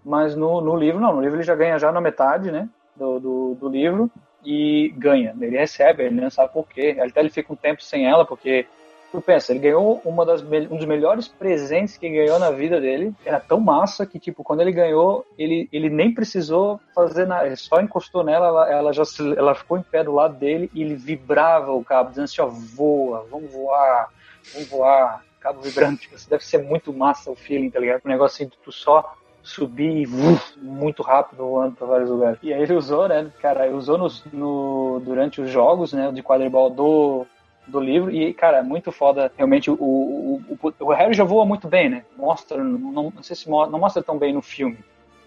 [0.05, 1.17] Mas no, no livro, não.
[1.17, 2.69] No livro ele já ganha já na metade, né?
[2.97, 4.09] Do, do, do livro
[4.45, 5.35] e ganha.
[5.41, 6.97] Ele recebe, ele não sabe por quê.
[7.01, 8.67] Até ele fica um tempo sem ela, porque
[9.13, 13.15] tu pensa, ele ganhou uma das, um dos melhores presentes que ganhou na vida dele.
[13.25, 17.47] Era tão massa que, tipo, quando ele ganhou, ele, ele nem precisou fazer nada.
[17.47, 20.71] Ele só encostou nela, ela, ela já se, ela ficou em pé do lado dele
[20.75, 24.09] e ele vibrava o cabo, dizendo assim, ó, voa, vamos voar,
[24.55, 25.23] vamos voar.
[25.39, 28.01] Cabo vibrando, tipo, deve ser muito massa o feeling, tá ligado?
[28.05, 32.39] Um negócio assim, tu só subir uf, muito rápido voando para vários lugares.
[32.43, 36.71] E aí ele usou, né, cara, usou nos, no, durante os jogos, né, de quadribol
[36.71, 37.27] do,
[37.67, 39.33] do livro e, cara, é muito foda.
[39.37, 42.05] Realmente, o, o, o, o Harry já voa muito bem, né?
[42.17, 44.79] Mostra, não, não sei se mostra, não mostra tão bem no filme.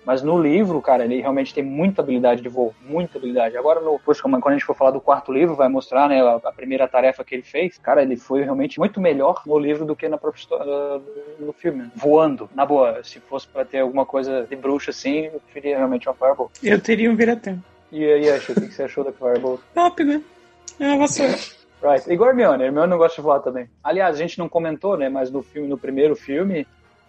[0.06, 3.58] Mas no livro, cara, ele realmente tem muita habilidade de voo, muita habilidade.
[3.58, 6.36] Agora, no, depois, quando a gente for falar do quarto livro, vai mostrar, né, a,
[6.36, 7.78] a primeira tarefa que ele fez.
[7.80, 11.02] Cara, ele foi realmente muito melhor no livro do que na própria história,
[11.40, 11.84] no filme.
[11.84, 11.92] Né?
[11.96, 13.04] Voando, na boa.
[13.04, 16.52] Se fosse para ter alguma coisa de bruxa assim, eu preferia realmente uma Fireball.
[16.62, 17.64] Eu teria um vira-tempo.
[17.92, 19.60] E aí, Ash, o que você achou da Fireball?
[19.74, 20.22] Top, né?
[20.80, 21.36] É uma vassoura.
[21.82, 22.10] Right.
[22.10, 23.70] Hermione, a Hermione não gosta de voar também.
[23.84, 26.68] Aliás, a gente não comentou, né, mas no filme, no primeiro filme,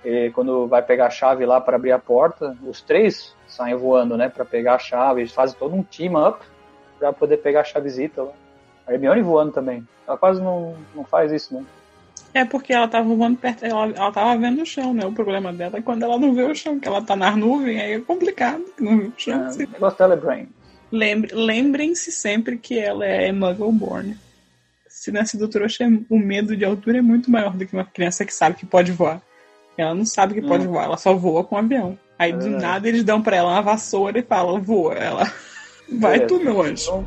[0.09, 4.17] e quando vai pegar a chave lá para abrir a porta, os três saem voando,
[4.17, 5.23] né, para pegar a chave.
[5.23, 6.47] Eles fazem todo um team up
[6.97, 8.33] para poder pegar a chavezita lá.
[8.87, 9.85] A Hermione voando também.
[10.07, 11.65] Ela quase não, não faz isso, né?
[12.33, 15.05] É porque ela tava voando perto, ela, ela tava vendo o chão, né?
[15.05, 17.81] O problema dela é quando ela não vê o chão, que ela tá nas nuvens,
[17.81, 19.45] aí é complicado não vê o chão.
[19.45, 20.49] É, o negócio dela é brain.
[20.93, 24.17] Lembre, lembrem-se sempre que ela é Muggle-born.
[24.87, 28.25] Se nasce do trouxa, o medo de altura é muito maior do que uma criança
[28.25, 29.21] que sabe que pode voar.
[29.77, 30.71] Ela não sabe que pode Hum.
[30.73, 31.99] voar, ela só voa com um avião.
[32.19, 32.51] Aí do É.
[32.51, 34.95] nada eles dão pra ela uma vassoura e falam, voa.
[34.95, 35.31] Ela,
[36.01, 36.21] vai É.
[36.21, 36.83] tu, meu anjo.
[36.85, 37.07] Então,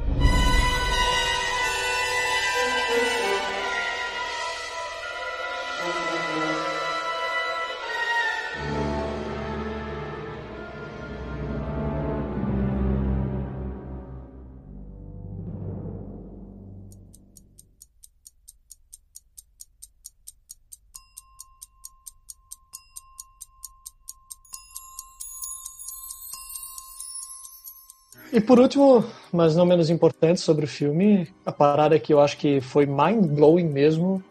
[28.40, 32.38] E por último, mas não menos importante sobre o filme, a parada que eu acho
[32.38, 34.24] que foi mind-blowing mesmo,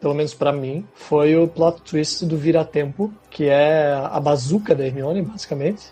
[0.00, 4.86] pelo menos pra mim, foi o plot twist do Vira-Tempo, que é a bazuca da
[4.86, 5.82] Hermione, basicamente.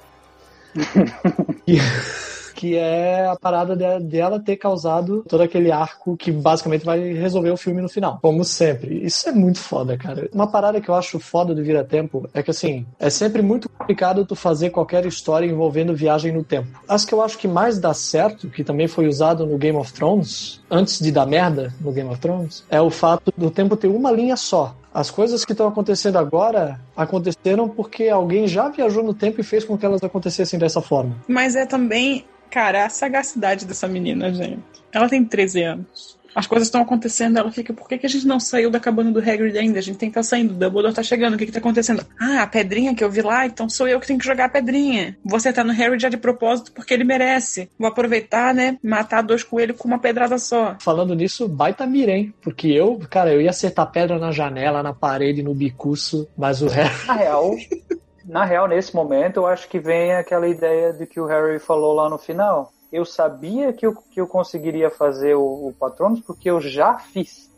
[1.67, 1.79] E-
[2.55, 7.51] que é a parada de- dela ter causado todo aquele arco que basicamente vai resolver
[7.51, 8.19] o filme no final.
[8.23, 9.05] Como sempre.
[9.05, 10.29] Isso é muito foda, cara.
[10.33, 14.25] Uma parada que eu acho foda do Vira-Tempo é que, assim, é sempre muito complicado
[14.25, 16.69] tu fazer qualquer história envolvendo viagem no tempo.
[16.89, 19.93] As que eu acho que mais dá certo, que também foi usado no Game of
[19.93, 23.89] Thrones, antes de dar merda no Game of Thrones, é o fato do tempo ter
[23.89, 24.75] uma linha só.
[24.95, 29.65] As coisas que estão acontecendo agora aconteceram porque alguém já viajou no tempo e fez
[29.65, 31.17] com que elas acontecessem dessa forma.
[31.27, 34.63] Mas é também, cara, a sagacidade dessa menina, gente.
[34.93, 36.17] Ela tem 13 anos.
[36.35, 39.13] As coisas estão acontecendo, ela fica, por que, que a gente não saiu da cabana
[39.13, 39.79] do Hagrid ainda?
[39.79, 42.05] A gente tem que estar saindo, o Dumbledore tá chegando, o que que tá acontecendo?
[42.21, 44.49] Ah, a pedrinha que eu vi lá, então sou eu que tenho que jogar a
[44.49, 45.17] pedrinha.
[45.25, 47.71] Vou acertar no Harry já de propósito porque ele merece.
[47.79, 50.77] Vou aproveitar, né, matar dois coelhos com uma pedrada só.
[50.81, 52.35] Falando nisso, baita mira, hein?
[52.43, 56.67] Porque eu, cara, eu ia acertar pedra na janela, na parede, no bicuço, mas o
[56.67, 57.07] resto.
[57.07, 57.55] Na real,
[58.25, 61.93] na real, nesse momento, eu acho que vem aquela ideia de que o Harry falou
[61.93, 62.73] lá no final.
[62.95, 67.51] Eu sabia que eu, que eu conseguiria fazer o, o Patronus porque eu já fiz.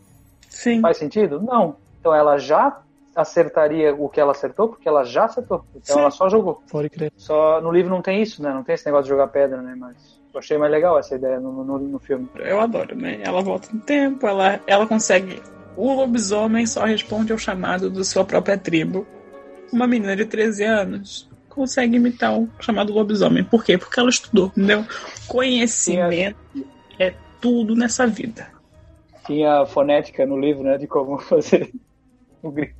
[0.49, 0.80] Sim.
[0.80, 1.43] Faz sentido?
[1.43, 1.76] Não.
[2.01, 2.80] Então ela já
[3.14, 5.62] acertaria o que ela acertou porque ela já acertou.
[5.74, 6.01] Então Sim.
[6.01, 6.62] ela só jogou.
[6.70, 7.12] Pode crer.
[7.18, 8.51] Só no livro não tem isso, né?
[8.51, 9.74] Não tem esse negócio de jogar pedra, né?
[9.78, 12.26] Mas eu achei mais legal essa ideia no, no, no filme.
[12.37, 13.20] Eu adoro, né?
[13.22, 15.43] Ela volta no tempo, ela, ela consegue.
[15.76, 19.07] O lobisomem só responde ao chamado da sua própria tribo.
[19.70, 21.26] Uma menina de 13 anos
[21.57, 23.43] consegue imitar o chamado lobisomem.
[23.43, 23.79] Por quê?
[23.79, 24.85] Porque ela estudou, entendeu?
[25.27, 26.37] Conhecimento
[26.99, 28.47] é tudo nessa vida.
[29.27, 30.77] Tinha fonética no livro, né?
[30.79, 31.73] De como fazer
[32.43, 32.77] o grito.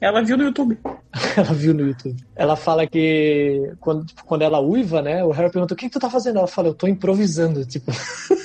[0.00, 0.78] Ela viu no YouTube.
[1.36, 2.16] Ela viu no YouTube.
[2.34, 5.22] Ela fala que quando, tipo, quando ela uiva, né?
[5.22, 6.38] O Harry pergunta: o que, que tu tá fazendo?
[6.38, 7.64] Ela fala: eu tô improvisando.
[7.66, 7.92] Tipo,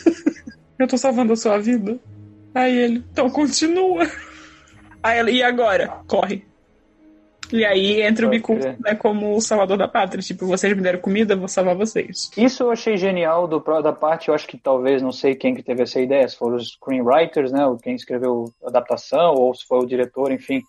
[0.78, 1.97] Eu tô salvando a sua vida.
[2.53, 4.05] Aí ele, então continua.
[5.01, 5.88] Aí ela, e agora?
[6.07, 6.45] Corre.
[7.51, 8.75] E aí entra o crer.
[8.79, 10.21] né, como o salvador da pátria.
[10.21, 12.29] Tipo, vocês me deram comida, vou salvar vocês.
[12.35, 15.63] Isso eu achei genial do, da parte, eu acho que talvez, não sei quem que
[15.63, 19.65] teve essa ideia, se foram os screenwriters, né, ou quem escreveu a adaptação, ou se
[19.65, 20.61] foi o diretor, enfim.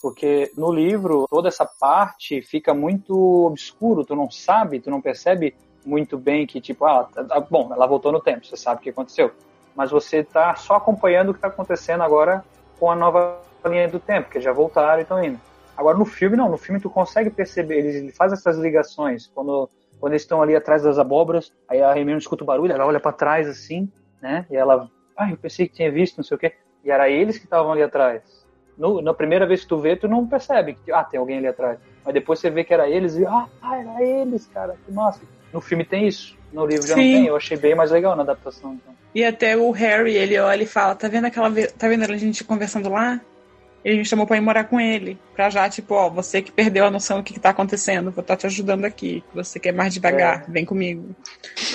[0.00, 3.14] Porque no livro, toda essa parte fica muito
[3.46, 5.54] obscuro, tu não sabe, tu não percebe
[5.84, 8.82] muito bem que, tipo, ah, tá- tá- bom, ela voltou no tempo, você sabe o
[8.82, 9.30] que aconteceu.
[9.74, 12.44] Mas você tá só acompanhando o que tá acontecendo agora
[12.78, 15.38] com a nova linha do tempo, que já voltaram e estão indo.
[15.80, 19.66] Agora no filme não, no filme tu consegue perceber, ele, ele faz essas ligações quando
[19.98, 23.00] quando eles estão ali atrás das abóboras, aí a Hermione escuta o barulho, ela olha
[23.00, 24.46] pra trás assim, né?
[24.50, 26.52] E ela, ah, eu pensei que tinha visto, não sei o quê.
[26.82, 28.22] E era eles que estavam ali atrás.
[28.78, 31.48] No, na primeira vez que tu vê, tu não percebe que, ah, tem alguém ali
[31.48, 31.78] atrás.
[32.02, 35.20] Mas depois você vê que era eles e, ah, ah, era eles, cara, que massa.
[35.52, 37.12] No filme tem isso, no livro já Sim.
[37.12, 37.26] não tem.
[37.26, 38.74] Eu achei bem mais legal na adaptação.
[38.74, 38.94] Então.
[39.14, 42.42] E até o Harry, ele olha e fala, tá vendo aquela tá vendo a gente
[42.42, 43.20] conversando lá?
[43.84, 45.18] Ele me chamou pra ir morar com ele.
[45.34, 48.20] Pra já, tipo, ó, você que perdeu a noção do que, que tá acontecendo, vou
[48.20, 49.24] estar te ajudando aqui.
[49.34, 51.14] Você quer mais devagar, vem comigo.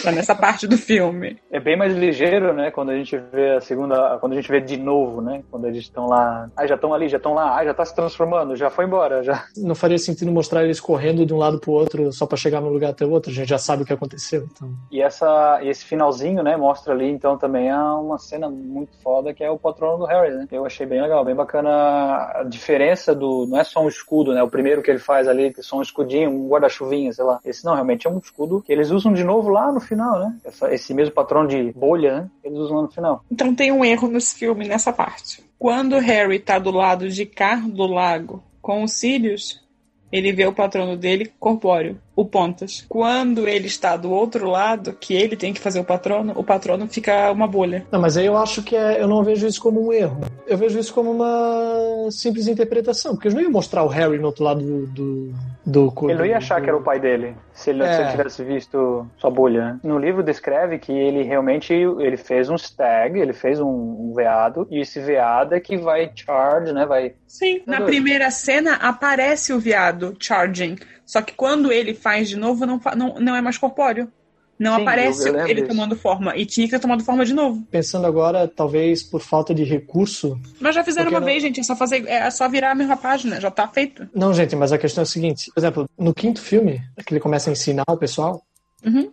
[0.03, 1.37] Tá nessa parte do filme.
[1.51, 2.69] É bem mais ligeiro, né?
[2.69, 5.41] Quando a gente vê a segunda, quando a gente vê de novo, né?
[5.49, 7.95] Quando eles estão lá, ah, já estão ali, já estão lá, ah, já tá se
[7.95, 9.45] transformando, já foi embora, já.
[9.57, 12.69] não faria sentido mostrar eles correndo de um lado pro outro só pra chegar num
[12.69, 13.31] lugar até o outro.
[13.31, 14.47] A gente já sabe o que aconteceu.
[14.51, 14.71] Então.
[14.91, 19.43] E essa, esse finalzinho, né, mostra ali, então, também é uma cena muito foda, que
[19.43, 20.47] é o patrono do Harry, né?
[20.51, 24.41] Eu achei bem legal, bem bacana a diferença do, não é só um escudo, né,
[24.43, 27.39] o primeiro que ele faz ali, que é só um escudinho, um guarda-chuvinha, sei lá.
[27.45, 30.35] Esse não, realmente é um escudo que eles usam de novo lá no final, né?
[30.43, 33.23] Essa- esse mesmo patrão de bolha, né, eles usam lá no final.
[33.31, 35.43] Então tem um erro nesse filme, nessa parte.
[35.57, 39.63] Quando Harry tá do lado de cá do lago com os Sirius,
[40.11, 42.85] ele vê o patrono dele corpóreo, o Pontas.
[42.87, 46.87] Quando ele está do outro lado, que ele tem que fazer o patrono, o patrono
[46.87, 47.85] fica uma bolha.
[47.91, 50.21] Não, mas aí eu acho que é, eu não vejo isso como um erro.
[50.47, 54.27] Eu vejo isso como uma simples interpretação, porque eu não ia mostrar o Harry no
[54.27, 55.33] outro lado do do,
[55.65, 56.09] do corpo.
[56.09, 58.01] Ele não ia achar que era o pai dele, se ele, se É.
[58.01, 59.79] ele tivesse visto sua bolha, né?
[59.83, 64.67] No livro descreve que ele realmente, ele fez um stag, ele fez um, um veado,
[64.69, 67.13] e esse veado é que vai charge, né, vai...
[67.27, 70.75] Sim, na primeira cena aparece o viado charging.
[71.05, 74.11] Só que quando ele faz de novo, não, não, não é mais corpóreo.
[74.57, 75.73] Não Sim, aparece eu- eu lembro ele disso.
[75.73, 76.35] tomando forma.
[76.37, 77.61] E tinha que ter tomado forma de novo.
[77.69, 80.39] Pensando agora, talvez por falta de recurso.
[80.61, 81.59] Mas já fizeram uma não- vez, gente.
[81.59, 83.39] É só, fazer, é só virar a mesma página.
[83.41, 84.07] Já tá feito.
[84.15, 87.19] Não, gente, mas a questão é a seguinte: por exemplo, no quinto filme, que ele
[87.19, 88.41] começa a ensinar o pessoal,
[88.85, 89.11] Uhum.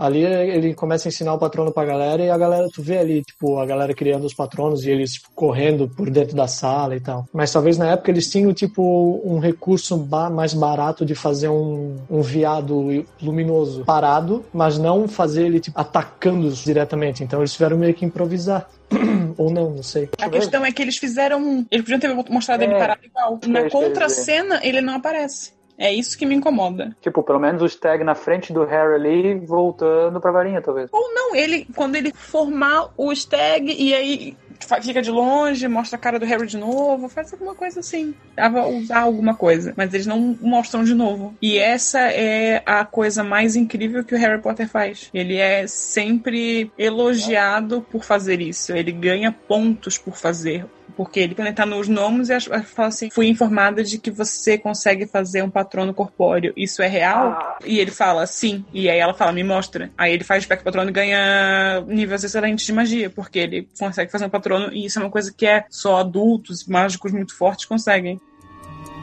[0.00, 3.22] Ali ele começa a ensinar o patrono pra galera e a galera, tu vê ali,
[3.22, 7.00] tipo, a galera criando os patronos e eles tipo, correndo por dentro da sala e
[7.00, 7.26] tal.
[7.32, 11.96] Mas talvez na época eles tinham, tipo, um recurso ba mais barato de fazer um,
[12.08, 17.22] um viado luminoso parado, mas não fazer ele, tipo, atacando-os diretamente.
[17.22, 18.68] Então eles tiveram meio que improvisar.
[19.36, 20.08] Ou não, não sei.
[20.20, 21.66] A questão é que eles fizeram.
[21.70, 22.78] Eles podiam ter mostrado ele É.
[22.78, 23.38] parado igual.
[23.46, 25.52] Na contracena, ele não aparece.
[25.80, 26.94] É isso que me incomoda.
[27.00, 30.90] Tipo, pelo menos o Stag na frente do Harry ali, voltando pra varinha, talvez.
[30.92, 34.36] Ou não, ele, quando ele formar o stag e aí
[34.82, 38.14] fica de longe, mostra a cara do Harry de novo, faz alguma coisa assim.
[38.36, 39.72] Dava usar alguma coisa.
[39.76, 41.34] Mas eles não mostram de novo.
[41.40, 45.08] E essa é a coisa mais incrível que o Harry Potter faz.
[45.14, 48.72] Ele é sempre elogiado por fazer isso.
[48.74, 50.66] Ele ganha pontos por fazer.
[50.96, 54.58] Porque ele, quando ele tá nos gnomos, e fala assim: fui informada de que você
[54.58, 56.52] consegue fazer um patrono corpóreo.
[56.56, 57.58] Isso é real?
[57.64, 58.64] E ele fala, sim.
[58.72, 59.90] E aí ela fala, me mostra.
[59.96, 64.10] Aí ele faz o espectro patrono e ganha níveis excelentes de magia, porque ele consegue
[64.10, 67.64] fazer um patrono, e isso é uma coisa que é só adultos, mágicos muito fortes
[67.64, 68.20] conseguem.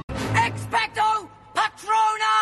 [0.10, 2.37] Expecto Patronum!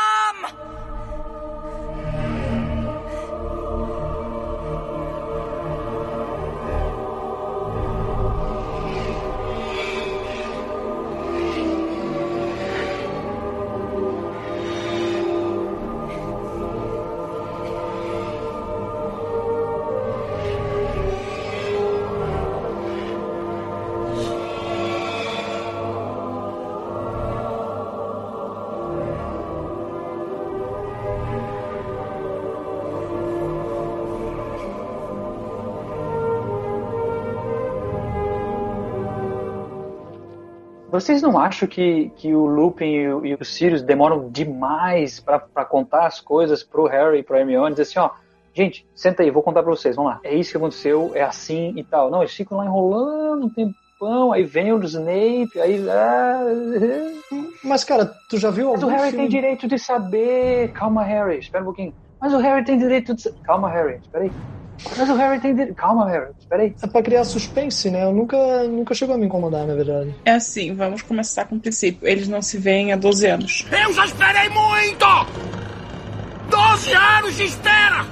[41.00, 45.66] Vocês não acham que, que o Lupin e o, e o Sirius demoram demais pra
[45.66, 47.72] contar as coisas pro Harry e pro Hermione?
[47.72, 48.10] Dizer assim, ó,
[48.54, 50.20] gente, senta aí, vou contar pra vocês, vamos lá.
[50.24, 52.10] É isso que aconteceu, é assim e tal.
[52.10, 55.86] Não, eles ficam lá enrolando um tempão, aí vem o Snape, aí...
[55.90, 56.46] Ah,
[57.64, 59.18] Mas, cara, tu já viu mas o Harry filme...
[59.18, 60.72] tem direito de saber.
[60.72, 61.94] Calma, Harry, espera um pouquinho.
[62.22, 63.40] Mas o Harry tem direito de saber.
[63.44, 64.32] Calma, Harry, espera aí.
[64.98, 65.74] Mas o Harry tem.
[65.74, 66.76] Calma, Harry, espera aí.
[66.82, 68.04] É pra criar suspense, né?
[68.04, 70.14] Eu nunca, nunca chegou a me incomodar, na verdade.
[70.26, 72.08] É assim, vamos começar com o princípio.
[72.08, 73.66] Eles não se veem há 12 anos.
[73.72, 75.06] Eu já esperei muito!
[76.50, 78.06] Doze anos de espera!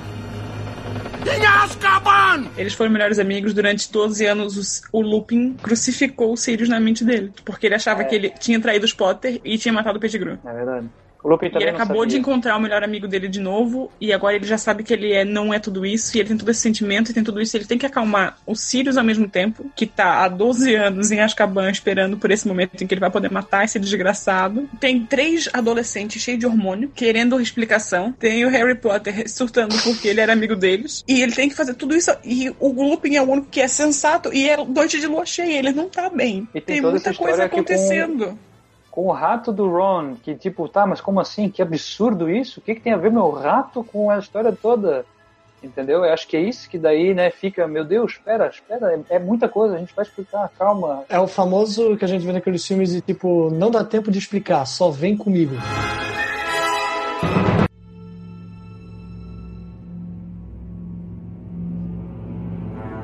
[1.25, 2.47] Em Azkaban!
[2.57, 4.57] Eles foram melhores amigos durante 12 anos.
[4.57, 7.31] os- O Lupin crucificou o Sirius na mente dele.
[7.45, 10.37] Porque ele achava que ele tinha traído os Potter e tinha matado o Pettigrew.
[10.45, 10.87] É verdade.
[11.23, 12.19] O Lupin E também ele não acabou de sabia.
[12.19, 15.23] encontrar o melhor amigo dele de novo, e agora ele já sabe que ele é,
[15.23, 17.63] não é tudo isso, e ele tem todo esse sentimento, e tem tudo isso, ele
[17.65, 21.69] tem que acalmar o Sirius ao mesmo tempo, que tá há 12 anos em Azkaban
[21.71, 24.69] esperando por esse momento em que ele vai poder matar esse desgraçado.
[24.79, 28.11] Tem três adolescentes cheios de hormônio, querendo explicação.
[28.11, 31.73] Tem o Harry Potter surtando porque ele era amigo deles, e ele tem que fazer
[31.75, 35.07] tudo isso, e o Lupin é o único que é sensato, e é noite de
[35.07, 36.47] lua cheia, ele não tá bem.
[36.53, 38.37] E tem tem muita coisa aqui com- acontecendo.
[38.93, 41.49] Com o rato do Ron, que tipo, tá, mas como assim?
[41.49, 42.59] Que absurdo isso?
[42.59, 45.03] O que, que tem a ver meu rato com a história toda?
[45.63, 46.05] Entendeu?
[46.05, 49.17] Eu acho que é isso que daí, né, fica, meu Deus, espera, espera, é, é
[49.17, 51.05] muita coisa, a gente vai explicar, calma.
[51.09, 54.19] É o famoso que a gente vê naqueles filmes de tipo, não dá tempo de
[54.19, 55.55] explicar, só vem comigo.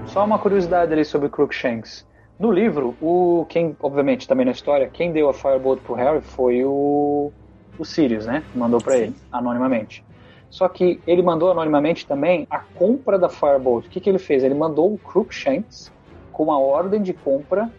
[0.06, 2.08] Só uma curiosidade ali sobre Crookshanks.
[2.40, 6.64] No livro, o quem, obviamente, também na história, quem deu a Firebolt pro Harry foi
[6.64, 7.34] o,
[7.78, 8.48] o Sirius, né?
[8.54, 10.06] Mandou pra ele, anonimamente.
[10.50, 13.86] Só que ele mandou anonimamente também a compra da Firebolt.
[13.88, 14.44] O que, que ele fez?
[14.44, 15.92] Ele mandou o Crookshanks
[16.32, 17.70] com uma ordem de compra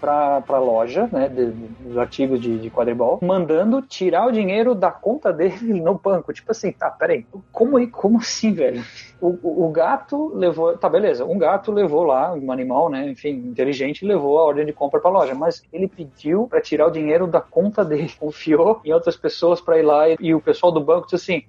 [0.00, 4.92] para a loja né, de- dos artigos de, de quadribol, mandando tirar o dinheiro da
[4.92, 6.32] conta dele no banco.
[6.32, 8.82] Tipo assim, tá, peraí, como, como assim, velho?
[9.20, 10.78] O, o, gato levou.
[10.78, 14.72] Tá, beleza, um gato levou lá, um animal, né, enfim, inteligente, levou a ordem de
[14.72, 18.80] compra para a loja, mas ele pediu para tirar o dinheiro da conta dele, confiou
[18.84, 21.44] em outras pessoas para ir lá e, e o pessoal do banco disse assim: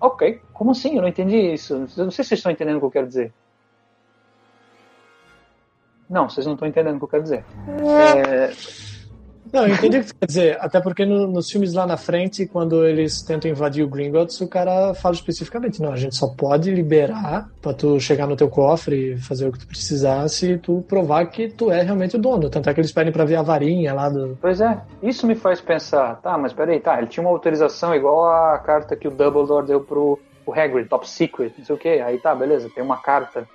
[0.00, 0.96] Ok, como assim?
[0.96, 1.74] Eu não entendi isso.
[1.74, 3.32] Eu não sei se vocês estão entendendo o que eu quero dizer.
[6.10, 7.44] Não, vocês não estão entendendo o que eu quero dizer.
[7.68, 8.52] É,
[9.52, 10.56] Não, eu entendi o que tu quer dizer.
[10.60, 14.48] Até porque no- nos filmes lá na frente, quando eles tentam invadir o Gringotts, o
[14.48, 19.12] cara fala especificamente, não, a gente só pode liberar pra tu chegar no teu cofre
[19.12, 22.48] e fazer o que tu precisar se tu provar que tu é realmente o dono.
[22.48, 24.38] Tanto é que eles pedem pra ver a varinha lá do...
[24.40, 28.24] Pois é, isso me faz pensar, tá, mas peraí, tá, ele tinha uma autorização igual
[28.24, 31.88] a carta que o Dumbledore deu pro o Hagrid, top secret, não sei o que,
[31.88, 33.46] aí tá, beleza, tem uma carta.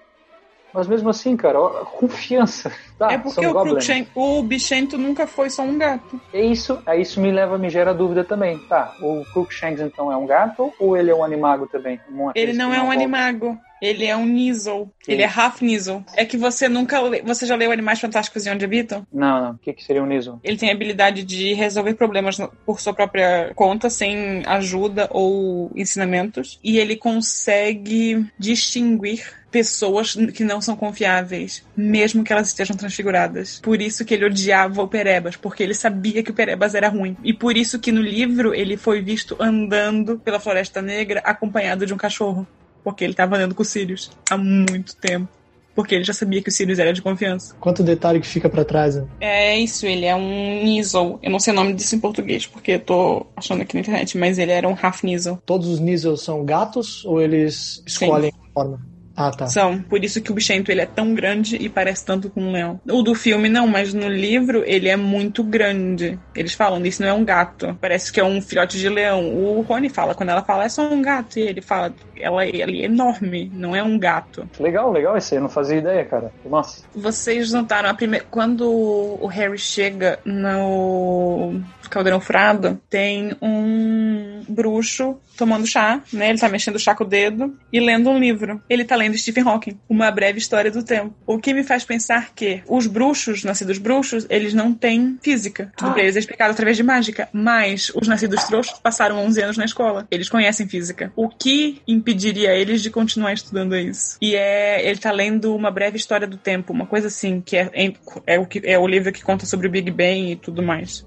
[0.74, 2.72] Mas mesmo assim, cara, ó, confiança.
[2.98, 3.54] Tá, é porque são o.
[3.54, 6.20] Crookshank- o bichento nunca foi só um gato.
[6.34, 8.58] É isso, é isso me leva, me gera dúvida também.
[8.58, 12.00] Tá, o Crookshanks então é um gato ou ele é um animago também?
[12.10, 13.02] Um Ele não que é um voltam?
[13.04, 13.60] animago.
[13.82, 14.90] Ele é um Nizzle.
[15.08, 16.04] Ele é half Nizzle.
[16.16, 17.00] É que você nunca.
[17.02, 19.06] le- Você já leu Animais Fantásticos e Onde Habitam?
[19.14, 19.52] Não, não.
[19.52, 20.40] O que, que seria um Nizzle?
[20.44, 26.60] Ele tem a habilidade de resolver problemas por sua própria conta, sem ajuda ou ensinamentos.
[26.64, 33.60] E ele consegue distinguir pessoas que não são confiáveis, mesmo que elas estejam transfiguradas.
[33.64, 37.16] Por isso que ele odiava o Perebas, porque ele sabia que o Perebas era ruim.
[37.24, 41.94] E por isso que no livro ele foi visto andando pela Floresta Negra acompanhado de
[41.94, 42.46] um cachorro.
[42.88, 45.28] Porque ele estava andando com o Sirius há muito tempo.
[45.76, 47.54] Porque ele já sabia que o Sirius era de confiança.
[47.60, 49.06] Quanto detalhe que fica pra trás, né?
[49.20, 51.20] É isso, ele é um Nizzle.
[51.22, 54.18] Eu não sei o nome disso em português, porque eu tô achando aqui na internet,
[54.18, 55.38] mas ele era um half Nizzle.
[55.46, 58.80] Todos os Nizzles são gatos ou eles escolhem a forma?
[59.18, 59.48] Ah, tá.
[59.48, 62.52] São, por isso que o bichento ele é tão grande e parece tanto com um
[62.52, 62.80] leão.
[62.88, 66.20] O do filme não, mas no livro ele é muito grande.
[66.36, 67.76] Eles falam, isso não é um gato.
[67.82, 69.34] Parece que é um filhote de leão.
[69.34, 71.40] O Rony fala, quando ela fala, é só um gato.
[71.40, 74.48] E ele fala, ela, ele é enorme, não é um gato.
[74.60, 75.40] Legal, legal esse aí.
[75.40, 76.32] Eu não fazia ideia, cara.
[76.48, 76.84] Massa.
[76.94, 78.26] Vocês notaram a primeira.
[78.30, 81.60] Quando o Harry chega no
[81.90, 86.30] Caldeirão Furado, tem um bruxo tomando chá, né?
[86.30, 88.62] Ele tá mexendo o chá com o dedo e lendo um livro.
[88.70, 91.14] Ele tá lendo Stephen Hawking, Uma Breve História do Tempo.
[91.26, 95.72] O que me faz pensar que os bruxos, nascidos bruxos, eles não têm física.
[95.78, 97.30] Tudo pra eles é explicado através de mágica.
[97.32, 100.08] Mas os nascidos trouxas passaram 11 anos na escola.
[100.10, 101.12] Eles conhecem física.
[101.16, 104.18] O que impediria eles de continuar estudando isso?
[104.22, 104.88] E é.
[104.88, 107.94] Ele tá lendo Uma Breve História do Tempo, uma coisa assim, que é, é,
[108.26, 111.06] é o, que, é o livro que conta sobre o Big Bang e tudo mais.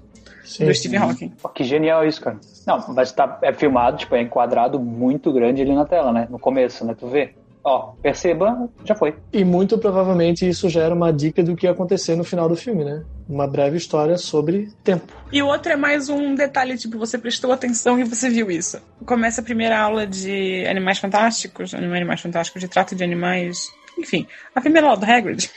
[0.51, 0.65] Sim.
[0.65, 1.33] do Stephen Hawking.
[1.55, 2.37] Que genial isso, cara.
[2.67, 6.27] Não, mas tá, é filmado, tipo, é enquadrado muito grande ali na tela, né?
[6.29, 6.95] No começo, né?
[6.97, 7.33] Tu vê.
[7.63, 9.15] Ó, perceba, já foi.
[9.31, 12.55] E muito provavelmente isso já era uma dica do que ia acontecer no final do
[12.55, 13.03] filme, né?
[13.29, 15.13] Uma breve história sobre tempo.
[15.31, 18.81] E o outro é mais um detalhe, tipo, você prestou atenção e você viu isso.
[19.05, 23.67] Começa a primeira aula de Animais Fantásticos, Animais Fantásticos, de trato de animais.
[23.97, 25.49] Enfim, a primeira aula do Hagrid.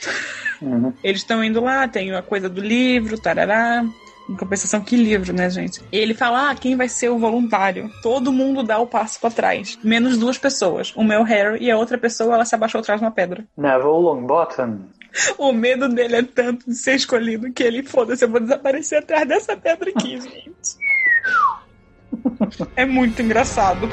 [0.61, 0.93] Uhum.
[1.03, 3.83] Eles estão indo lá, tem a coisa do livro, tarará.
[4.29, 5.81] Em compensação, que livro, né, gente?
[5.91, 7.91] Ele fala, ah, quem vai ser o voluntário?
[8.01, 9.77] Todo mundo dá o passo pra trás.
[9.83, 10.93] Menos duas pessoas.
[10.95, 13.45] Uma é o Harry e a outra pessoa, ela se abaixou atrás de uma pedra.
[13.57, 14.79] Neville Longbottom.
[15.37, 19.25] O medo dele é tanto de ser escolhido que ele, foda-se, eu vou desaparecer atrás
[19.25, 20.77] dessa pedra aqui, gente.
[22.75, 23.87] É muito engraçado.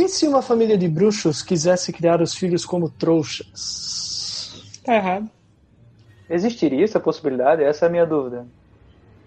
[0.00, 4.50] E se uma família de bruxos quisesse criar os filhos como trouxas?
[4.82, 5.28] Tá errado.
[6.30, 7.62] Existiria essa possibilidade?
[7.62, 8.46] Essa é a minha dúvida.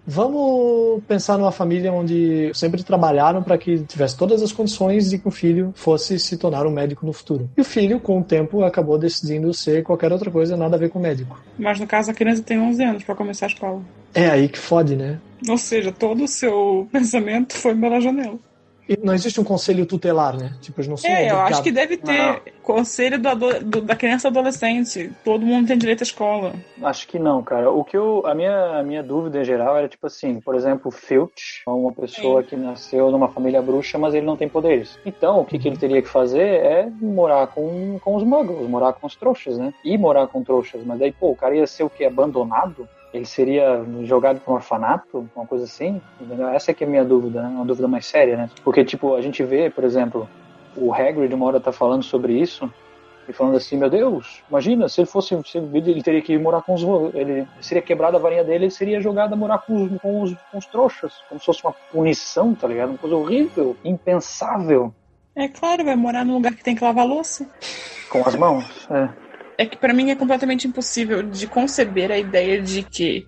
[0.04, 5.28] Vamos pensar numa família onde sempre trabalharam para que tivesse todas as condições de que
[5.28, 7.48] o filho fosse se tornar um médico no futuro.
[7.56, 10.90] E o filho, com o tempo, acabou decidindo ser qualquer outra coisa, nada a ver
[10.90, 11.40] com médico.
[11.56, 13.80] Mas no caso, a criança tem 11 anos pra começar a escola.
[14.12, 15.20] É aí que fode, né?
[15.48, 18.40] Ou seja, todo o seu pensamento foi pela janela.
[18.88, 20.52] E não existe um conselho tutelar, né?
[20.60, 24.28] Tipo, eles não são É, eu acho que deve ter conselho do do- da criança
[24.28, 25.10] e adolescente.
[25.24, 26.52] Todo mundo tem direito à escola.
[26.82, 27.70] Acho que não, cara.
[27.70, 30.90] O que eu, a minha, a minha dúvida em geral era tipo assim, por exemplo,
[30.90, 34.98] Filch, é uma pessoa que nasceu numa família bruxa, mas ele não tem poderes.
[35.04, 38.92] Então, o que, que ele teria que fazer é morar com, com os muggles, morar
[38.92, 39.72] com os trouxas, né?
[39.82, 40.82] E morar com trouxas.
[40.84, 42.04] Mas daí, pô, o cara ia ser o quê?
[42.04, 42.86] Abandonado?
[43.14, 45.28] Ele seria jogado para um orfanato?
[45.34, 46.02] Uma coisa assim?
[46.20, 46.48] Entendeu?
[46.48, 47.48] Essa é que é a minha dúvida, né?
[47.48, 48.50] Uma dúvida mais séria, né?
[48.62, 50.28] Porque, tipo, a gente vê, por exemplo,
[50.76, 52.68] o Hagrid uma hora tá falando sobre isso,
[53.28, 56.74] e falando assim, meu Deus, imagina, se ele fosse, se ele teria que morar com
[56.74, 56.82] os,
[57.14, 60.34] ele seria quebrado a varinha dele, ele seria jogado a morar com os, com os,
[60.50, 62.90] com os trouxas, como se fosse uma punição, tá ligado?
[62.90, 64.92] Uma coisa horrível, impensável,
[65.34, 67.48] É claro, vai morar num lugar que tem que lavar louça.
[68.10, 68.86] com as mãos.
[68.90, 69.23] É.
[69.56, 73.26] É que pra mim é completamente impossível de conceber a ideia de que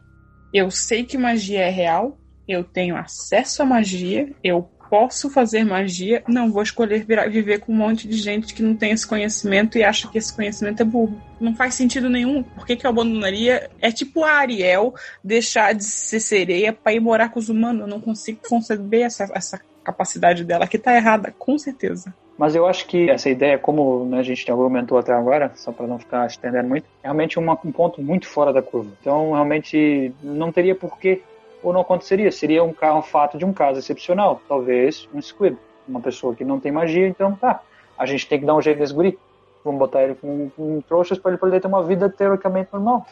[0.52, 2.18] eu sei que magia é real,
[2.48, 7.72] eu tenho acesso à magia, eu posso fazer magia, não vou escolher virar- viver com
[7.72, 10.84] um monte de gente que não tem esse conhecimento e acha que esse conhecimento é
[10.84, 11.20] burro.
[11.40, 12.42] Não faz sentido nenhum.
[12.42, 13.68] Por que, que eu abandonaria?
[13.80, 17.82] É tipo a Ariel deixar de ser sereia pra ir morar com os humanos.
[17.82, 22.12] Eu não consigo conceber essa, essa capacidade dela, que tá errada, com certeza.
[22.36, 25.86] Mas eu acho que essa ideia, como né, a gente argumentou até agora, só para
[25.86, 28.90] não ficar estendendo muito, é realmente uma- um ponto muito fora da curva.
[29.00, 31.22] Então, realmente, não teria porquê
[31.62, 32.30] ou não aconteceria.
[32.30, 34.42] Seria um, um fato de um caso excepcional.
[34.46, 35.56] Talvez um squid,
[35.88, 37.62] uma pessoa que não tem magia, então tá,
[37.96, 39.18] a gente tem que dar um jeito nesse guri.
[39.64, 43.06] Vamos botar ele com, com trouxas para ele poder ter uma vida teoricamente normal.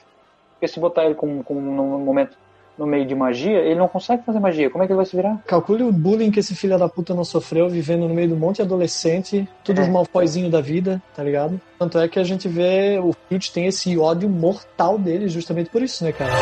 [0.53, 2.37] Porque se botar ele com, com num momento
[2.77, 4.69] no meio de magia, ele não consegue fazer magia.
[4.69, 5.41] Como é que ele vai se virar?
[5.47, 8.39] Calcule o bullying que esse filho da puta não sofreu vivendo no meio de um
[8.39, 9.85] monte de adolescente, todos É.
[9.85, 11.61] os da vida, tá ligado?
[11.79, 15.83] Tanto é que a gente vê o Filch tem esse ódio mortal dele justamente por
[15.83, 16.33] isso, né, cara?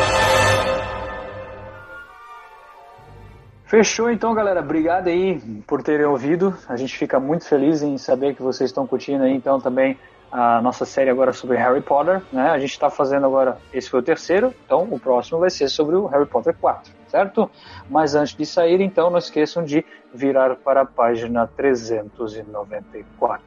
[3.65, 4.59] Fechou então, galera.
[4.59, 6.55] Obrigado aí por terem ouvido.
[6.69, 9.97] A gente fica muito feliz em saber que vocês estão curtindo aí, então, também
[10.33, 12.49] a nossa série agora sobre Harry Potter, né?
[12.49, 15.95] A gente está fazendo agora, esse foi o terceiro, então o próximo vai ser sobre
[15.95, 17.51] o Harry Potter 4, certo?
[17.87, 23.45] Mas antes de sair, então, não esqueçam de virar para a página 394.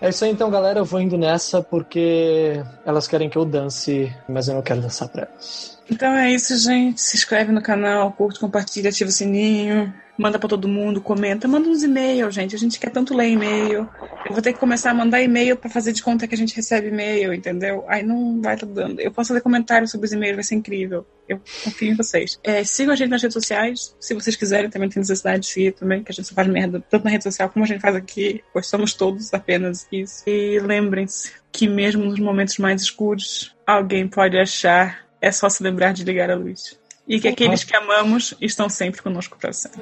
[0.00, 0.80] É isso aí então, galera.
[0.80, 5.08] Eu vou indo nessa porque elas querem que eu dance, mas eu não quero dançar
[5.08, 5.80] pra elas.
[5.88, 7.00] Então é isso, gente.
[7.00, 11.68] Se inscreve no canal, curte, compartilha, ativa o sininho, manda pra todo mundo, comenta, manda
[11.68, 12.54] uns e-mails, gente.
[12.54, 13.88] A gente quer tanto ler e-mail.
[14.24, 16.54] Eu vou ter que começar a mandar e-mail pra fazer de conta que a gente
[16.54, 17.84] recebe e-mail, entendeu?
[17.88, 19.00] Aí não vai tá dando.
[19.00, 21.06] Eu posso fazer comentários sobre os e-mails, vai ser incrível.
[21.28, 22.38] Eu confio em vocês.
[22.42, 25.72] É, sigam a gente nas redes sociais, se vocês quiserem, também tem necessidade de seguir
[25.72, 27.96] também, que a gente só faz merda tanto na rede social como a gente faz
[27.96, 30.22] aqui, pois somos todos apenas isso.
[30.26, 35.92] E lembrem-se que mesmo nos momentos mais escuros, alguém pode achar é só se lembrar
[35.92, 36.78] de ligar a luz.
[37.06, 39.80] E que aqueles que amamos estão sempre conosco para sempre.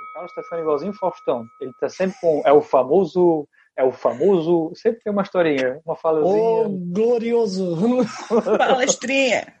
[0.00, 1.48] O Carlos tá ficando igualzinho o Faustão.
[1.60, 2.42] Ele tá sempre com.
[2.44, 3.46] É o famoso.
[3.76, 4.72] É o famoso.
[4.74, 6.68] Sempre tem uma historinha, uma Ô, falazinha.
[6.92, 7.76] glorioso!
[8.58, 9.54] Palestrinha!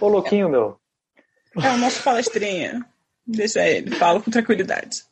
[0.00, 0.80] Ô, louquinho, meu.
[1.62, 2.84] É o nosso palestrinha.
[3.26, 5.04] Deixa ele, fala com tranquilidade.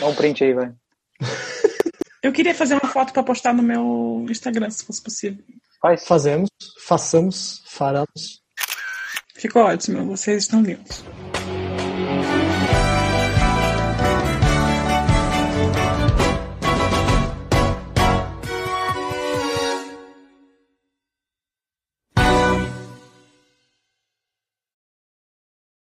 [0.00, 0.72] Dá um print aí, vai.
[2.22, 5.44] Eu queria fazer uma foto para postar no meu Instagram, se fosse possível.
[5.80, 6.04] Faz.
[6.06, 6.50] Fazemos,
[6.84, 8.42] façamos, faremos.
[9.34, 11.04] Ficou ótimo, vocês estão lindos.